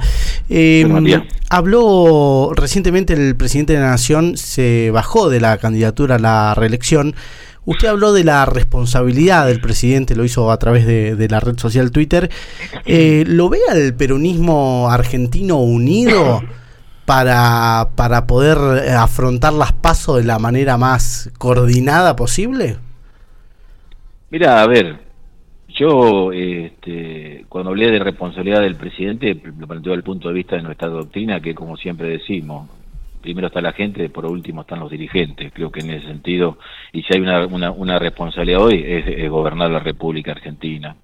Em, 0.48 1.22
habló 1.48 2.52
recientemente 2.54 3.14
el 3.14 3.34
presidente 3.34 3.72
de 3.72 3.80
la 3.80 3.90
Nación, 3.90 4.36
se 4.36 4.90
bajó 4.90 5.30
de 5.30 5.40
la 5.40 5.56
candidatura 5.56 6.16
a 6.16 6.18
la 6.18 6.54
reelección. 6.54 7.14
Usted 7.64 7.88
habló 7.88 8.12
de 8.12 8.24
la 8.24 8.44
responsabilidad 8.46 9.46
del 9.46 9.60
presidente, 9.60 10.16
lo 10.16 10.24
hizo 10.24 10.50
a 10.50 10.58
través 10.58 10.86
de, 10.86 11.28
la 11.30 11.40
red 11.40 11.58
social 11.58 11.90
Twitter. 11.90 12.30
Eh, 12.84 13.24
¿Lo 13.26 13.48
ve 13.48 13.60
al 13.70 13.94
peronismo 13.94 14.90
argentino 14.90 15.60
unido? 15.60 16.42
para, 17.10 17.88
para 17.96 18.24
poder 18.24 18.56
eh, 18.86 18.92
afrontar 18.92 19.52
las 19.52 19.72
pasos 19.72 20.18
de 20.18 20.22
la 20.22 20.38
manera 20.38 20.78
más 20.78 21.28
coordinada 21.38 22.14
posible? 22.14 22.76
Mira, 24.30 24.62
a 24.62 24.66
ver, 24.68 24.96
yo 25.70 26.30
este, 26.30 27.46
cuando 27.48 27.70
hablé 27.70 27.90
de 27.90 27.98
responsabilidad 27.98 28.60
del 28.60 28.76
presidente 28.76 29.34
lo 29.34 29.66
planteo 29.66 29.90
desde 29.90 29.94
el 29.96 30.04
punto 30.04 30.28
de 30.28 30.34
vista 30.34 30.54
de 30.54 30.62
nuestra 30.62 30.86
doctrina, 30.86 31.40
que 31.40 31.52
como 31.52 31.76
siempre 31.76 32.10
decimos, 32.10 32.70
primero 33.20 33.48
está 33.48 33.60
la 33.60 33.72
gente, 33.72 34.08
por 34.08 34.24
último 34.26 34.60
están 34.60 34.78
los 34.78 34.92
dirigentes. 34.92 35.52
Creo 35.52 35.72
que 35.72 35.80
en 35.80 35.90
ese 35.90 36.06
sentido, 36.06 36.58
y 36.92 37.02
si 37.02 37.08
hay 37.12 37.22
una, 37.22 37.44
una, 37.72 37.98
responsabilidad 37.98 38.62
hoy, 38.62 38.84
es, 38.86 39.28
gobernar 39.28 39.68
la 39.68 39.80
República 39.80 40.30
Argentina. 40.30 40.94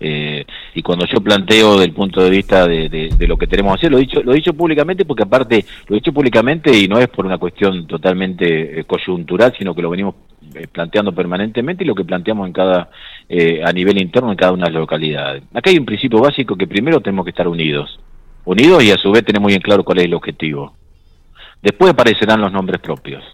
Eh, 0.00 0.44
y 0.74 0.82
cuando 0.82 1.06
yo 1.06 1.20
planteo 1.20 1.78
del 1.78 1.92
punto 1.92 2.22
de 2.22 2.30
vista 2.30 2.66
de, 2.66 3.14
lo 3.20 3.36
que 3.36 3.46
tenemos 3.46 3.74
que 3.74 3.80
hacer, 3.80 3.92
lo 3.92 3.98
he 3.98 4.02
dicho, 4.02 4.22
lo 4.22 4.32
he 4.32 4.36
dicho 4.36 4.52
públicamente 4.54 5.04
porque 5.04 5.22
aparte 5.22 5.64
lo 5.86 5.94
he 5.94 6.00
dicho 6.00 6.12
públicamente 6.12 6.76
y 6.76 6.88
no 6.88 6.98
es 6.98 7.08
por 7.08 7.24
una 7.24 7.38
cuestión 7.38 7.86
totalmente 7.86 8.80
eh, 8.80 8.84
coyuntural, 8.84 9.54
sino 9.56 9.74
que 9.74 9.82
lo 9.82 9.90
venimos 9.90 10.16
eh, 10.54 10.66
planteando 10.70 11.12
permanentemente 11.12 11.84
y 11.84 11.86
lo 11.86 11.94
que 11.94 12.04
planteamos 12.04 12.46
en 12.46 12.52
cada 12.52 12.90
a 13.66 13.72
nivel 13.72 14.00
interno 14.00 14.30
en 14.30 14.36
cada 14.36 14.52
una 14.52 14.66
de 14.66 14.72
las 14.72 14.80
localidades. 14.80 15.42
Acá 15.54 15.70
hay 15.70 15.78
un 15.78 15.86
principio 15.86 16.20
básico 16.20 16.56
que 16.56 16.66
primero 16.66 17.00
tenemos 17.00 17.24
que 17.24 17.30
estar 17.30 17.48
unidos, 17.48 17.98
unidos 18.44 18.84
y 18.84 18.90
a 18.90 18.98
su 18.98 19.10
vez 19.10 19.24
tener 19.24 19.40
muy 19.40 19.52
bien 19.52 19.62
claro 19.62 19.82
cuál 19.82 19.98
es 19.98 20.04
el 20.04 20.14
objetivo. 20.14 20.74
Después 21.62 21.90
aparecerán 21.90 22.42
los 22.42 22.52
nombres 22.52 22.80
propios. 22.80 23.24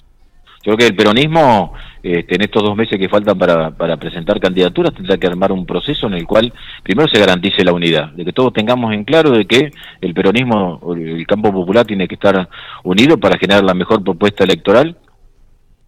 Yo 0.62 0.75
creo 0.75 0.77
que 0.77 0.87
el 0.88 0.94
peronismo, 0.94 1.73
este, 2.03 2.35
en 2.35 2.42
estos 2.42 2.62
dos 2.62 2.77
meses 2.77 2.99
que 2.99 3.09
faltan 3.09 3.38
para, 3.38 3.70
para 3.70 3.96
presentar 3.96 4.38
candidaturas, 4.38 4.92
tendrá 4.92 5.16
que 5.16 5.27
armar 5.27 5.53
un 5.53 5.64
proceso 5.64 6.07
en 6.07 6.14
el 6.14 6.27
cual 6.27 6.53
primero 6.83 7.09
se 7.09 7.18
garantice 7.18 7.64
la 7.64 7.73
unidad, 7.73 8.12
de 8.12 8.27
que 8.27 8.33
todos 8.33 8.53
tengamos 8.53 8.92
en 8.92 9.05
claro 9.05 9.31
de 9.31 9.46
que 9.46 9.70
el 10.03 10.12
peronismo, 10.12 10.81
el 10.94 11.27
campo 11.27 11.51
popular 11.51 11.87
tiene 11.87 12.07
que 12.07 12.16
estar 12.16 12.46
unido 12.85 13.18
para 13.18 13.38
generar 13.38 13.64
la 13.64 13.73
mejor 13.73 14.05
propuesta 14.05 14.44
electoral, 14.44 14.96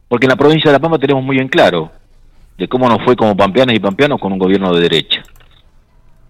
porque 0.09 0.25
en 0.25 0.31
la 0.31 0.37
provincia 0.37 0.71
de 0.71 0.79
La 0.79 0.81
Pampa 0.81 0.99
tenemos 0.99 1.23
muy 1.23 1.37
en 1.37 1.49
claro 1.49 1.93
de 2.57 2.67
cómo 2.67 2.89
nos 2.89 3.05
fue 3.05 3.15
como 3.15 3.37
pampeanas 3.37 3.77
y 3.77 3.81
pampeanos 3.81 4.21
con 4.21 4.33
un 4.33 4.39
gobierno 4.39 4.73
de 4.73 4.81
derecha 4.81 5.23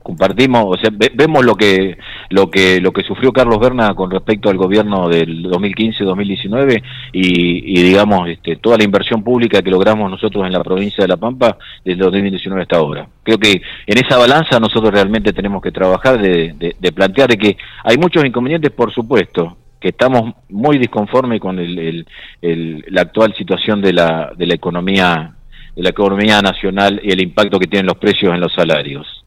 compartimos, 0.02 0.64
o 0.66 0.76
sea, 0.76 0.90
vemos 1.14 1.44
lo 1.44 1.54
que 1.54 1.96
lo 2.30 2.50
que 2.50 2.80
lo 2.80 2.92
que 2.92 3.02
sufrió 3.02 3.32
Carlos 3.32 3.58
Berna 3.58 3.94
con 3.94 4.10
respecto 4.10 4.50
al 4.50 4.56
gobierno 4.56 5.08
del 5.08 5.44
2015-2019 5.44 6.82
y, 7.12 7.80
y, 7.80 7.82
digamos 7.82 8.28
este, 8.28 8.56
toda 8.56 8.78
la 8.78 8.84
inversión 8.84 9.22
pública 9.22 9.62
que 9.62 9.70
logramos 9.70 10.10
nosotros 10.10 10.46
en 10.46 10.52
la 10.52 10.62
provincia 10.62 11.02
de 11.02 11.08
La 11.08 11.16
Pampa 11.16 11.56
desde 11.84 12.02
2019 12.02 12.62
hasta 12.62 12.76
ahora. 12.76 13.08
Creo 13.22 13.38
que 13.38 13.62
en 13.86 13.98
esa 13.98 14.18
balanza 14.18 14.58
nosotros 14.58 14.92
realmente 14.92 15.32
tenemos 15.32 15.62
que 15.62 15.70
trabajar 15.70 16.20
de, 16.20 16.74
de, 16.78 16.92
plantear 16.92 17.28
de 17.28 17.38
que 17.38 17.56
hay 17.84 17.96
muchos 17.96 18.24
inconvenientes, 18.24 18.70
por 18.72 18.92
supuesto, 18.92 19.56
que 19.80 19.88
estamos 19.88 20.34
muy 20.48 20.78
disconformes 20.78 21.40
con 21.40 21.58
el, 21.58 22.06
el, 22.40 22.84
la 22.88 23.02
actual 23.02 23.34
situación 23.34 23.80
de 23.80 23.92
la, 23.92 24.32
de 24.36 24.46
la 24.46 24.54
economía 24.54 25.34
de 25.74 25.82
la 25.82 25.88
economía 25.88 26.42
nacional 26.42 27.00
y 27.02 27.12
el 27.12 27.22
impacto 27.22 27.58
que 27.58 27.66
tienen 27.66 27.86
los 27.86 27.96
precios 27.96 28.34
en 28.34 28.40
los 28.40 28.52
salarios 28.52 29.21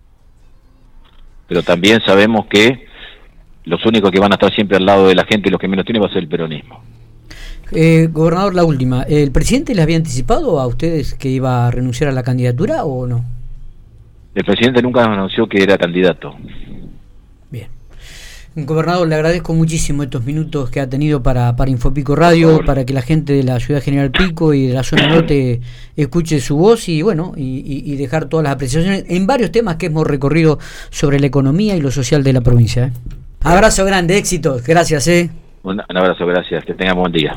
pero 1.48 1.64
también 1.64 2.02
sabemos 2.06 2.46
que 2.48 2.86
los 3.66 3.86
únicos 3.86 4.12
que 4.12 4.20
van 4.20 4.32
a 4.32 4.36
estar 4.36 4.54
siempre 4.54 4.78
al 4.78 4.86
lado 4.86 5.08
de 5.08 5.16
la 5.16 5.26
gente 5.26 5.50
y 5.50 5.52
los 5.52 5.60
que 5.60 5.68
menos 5.68 5.86
tienen 5.86 6.02
va 6.02 6.08
a 6.08 6.14
ser 6.14 6.24
el 6.24 6.28
peronismo. 6.28 6.84
Eh, 7.72 8.10
gobernador, 8.12 8.54
la 8.54 8.64
última. 8.64 9.04
¿El 9.04 9.32
presidente 9.32 9.74
les 9.74 9.84
había 9.84 9.98
anticipado 9.98 10.60
a 10.60 10.68
ustedes 10.68 11.16
que 11.16 11.30
iba 11.30 11.68
a 11.68 11.72
renunciar 11.72 12.10
a 12.10 12.14
la 12.14 12.24
candidatura 12.24 12.84
o 12.84 13.08
no? 13.08 13.26
El 14.36 14.44
presidente 14.44 14.82
nunca 14.82 15.04
anunció 15.04 15.48
que 15.48 15.64
era 15.64 15.78
candidato. 15.78 16.36
Gobernador, 18.58 19.06
le 19.06 19.16
agradezco 19.16 19.54
muchísimo 19.54 20.04
estos 20.04 20.24
minutos 20.24 20.70
que 20.70 20.80
ha 20.80 20.90
tenido 20.90 21.22
para, 21.22 21.58
para 21.58 21.70
Infopico 21.70 22.16
Radio, 22.16 22.62
para 22.66 22.86
que 22.86 22.94
la 22.94 23.02
gente 23.02 23.34
de 23.34 23.44
la 23.44 23.60
ciudad 23.60 23.82
General 23.82 24.12
Pico 24.12 24.54
y 24.54 24.68
de 24.68 24.74
la 24.74 24.84
zona 24.84 25.10
norte 25.10 25.60
escuche 25.98 26.40
su 26.40 26.56
voz 26.56 26.88
y 26.88 27.02
bueno, 27.02 27.34
y, 27.36 27.98
dejar 27.98 28.26
todas 28.30 28.46
las 28.46 28.54
apreciaciones 28.54 29.06
en 29.10 29.28
varios 29.28 29.52
temas 29.52 29.76
que 29.76 29.88
hemos 29.88 30.08
recorrido 30.08 30.58
sobre 30.90 31.20
la 31.20 31.28
economía 31.28 31.76
y 31.76 31.82
lo 31.82 31.92
social 31.92 32.24
de 32.24 32.32
la 32.32 32.40
provincia. 32.40 32.86
¿eh? 32.86 32.92
Abrazo 33.42 33.84
grande, 33.84 34.18
éxitos, 34.18 34.64
gracias. 34.66 35.06
¿eh? 35.10 35.30
Un, 35.64 35.82
abrazo, 35.82 36.26
gracias, 36.26 36.64
que 36.64 36.74
tenga 36.76 36.94
buen 36.94 37.12
día. 37.12 37.36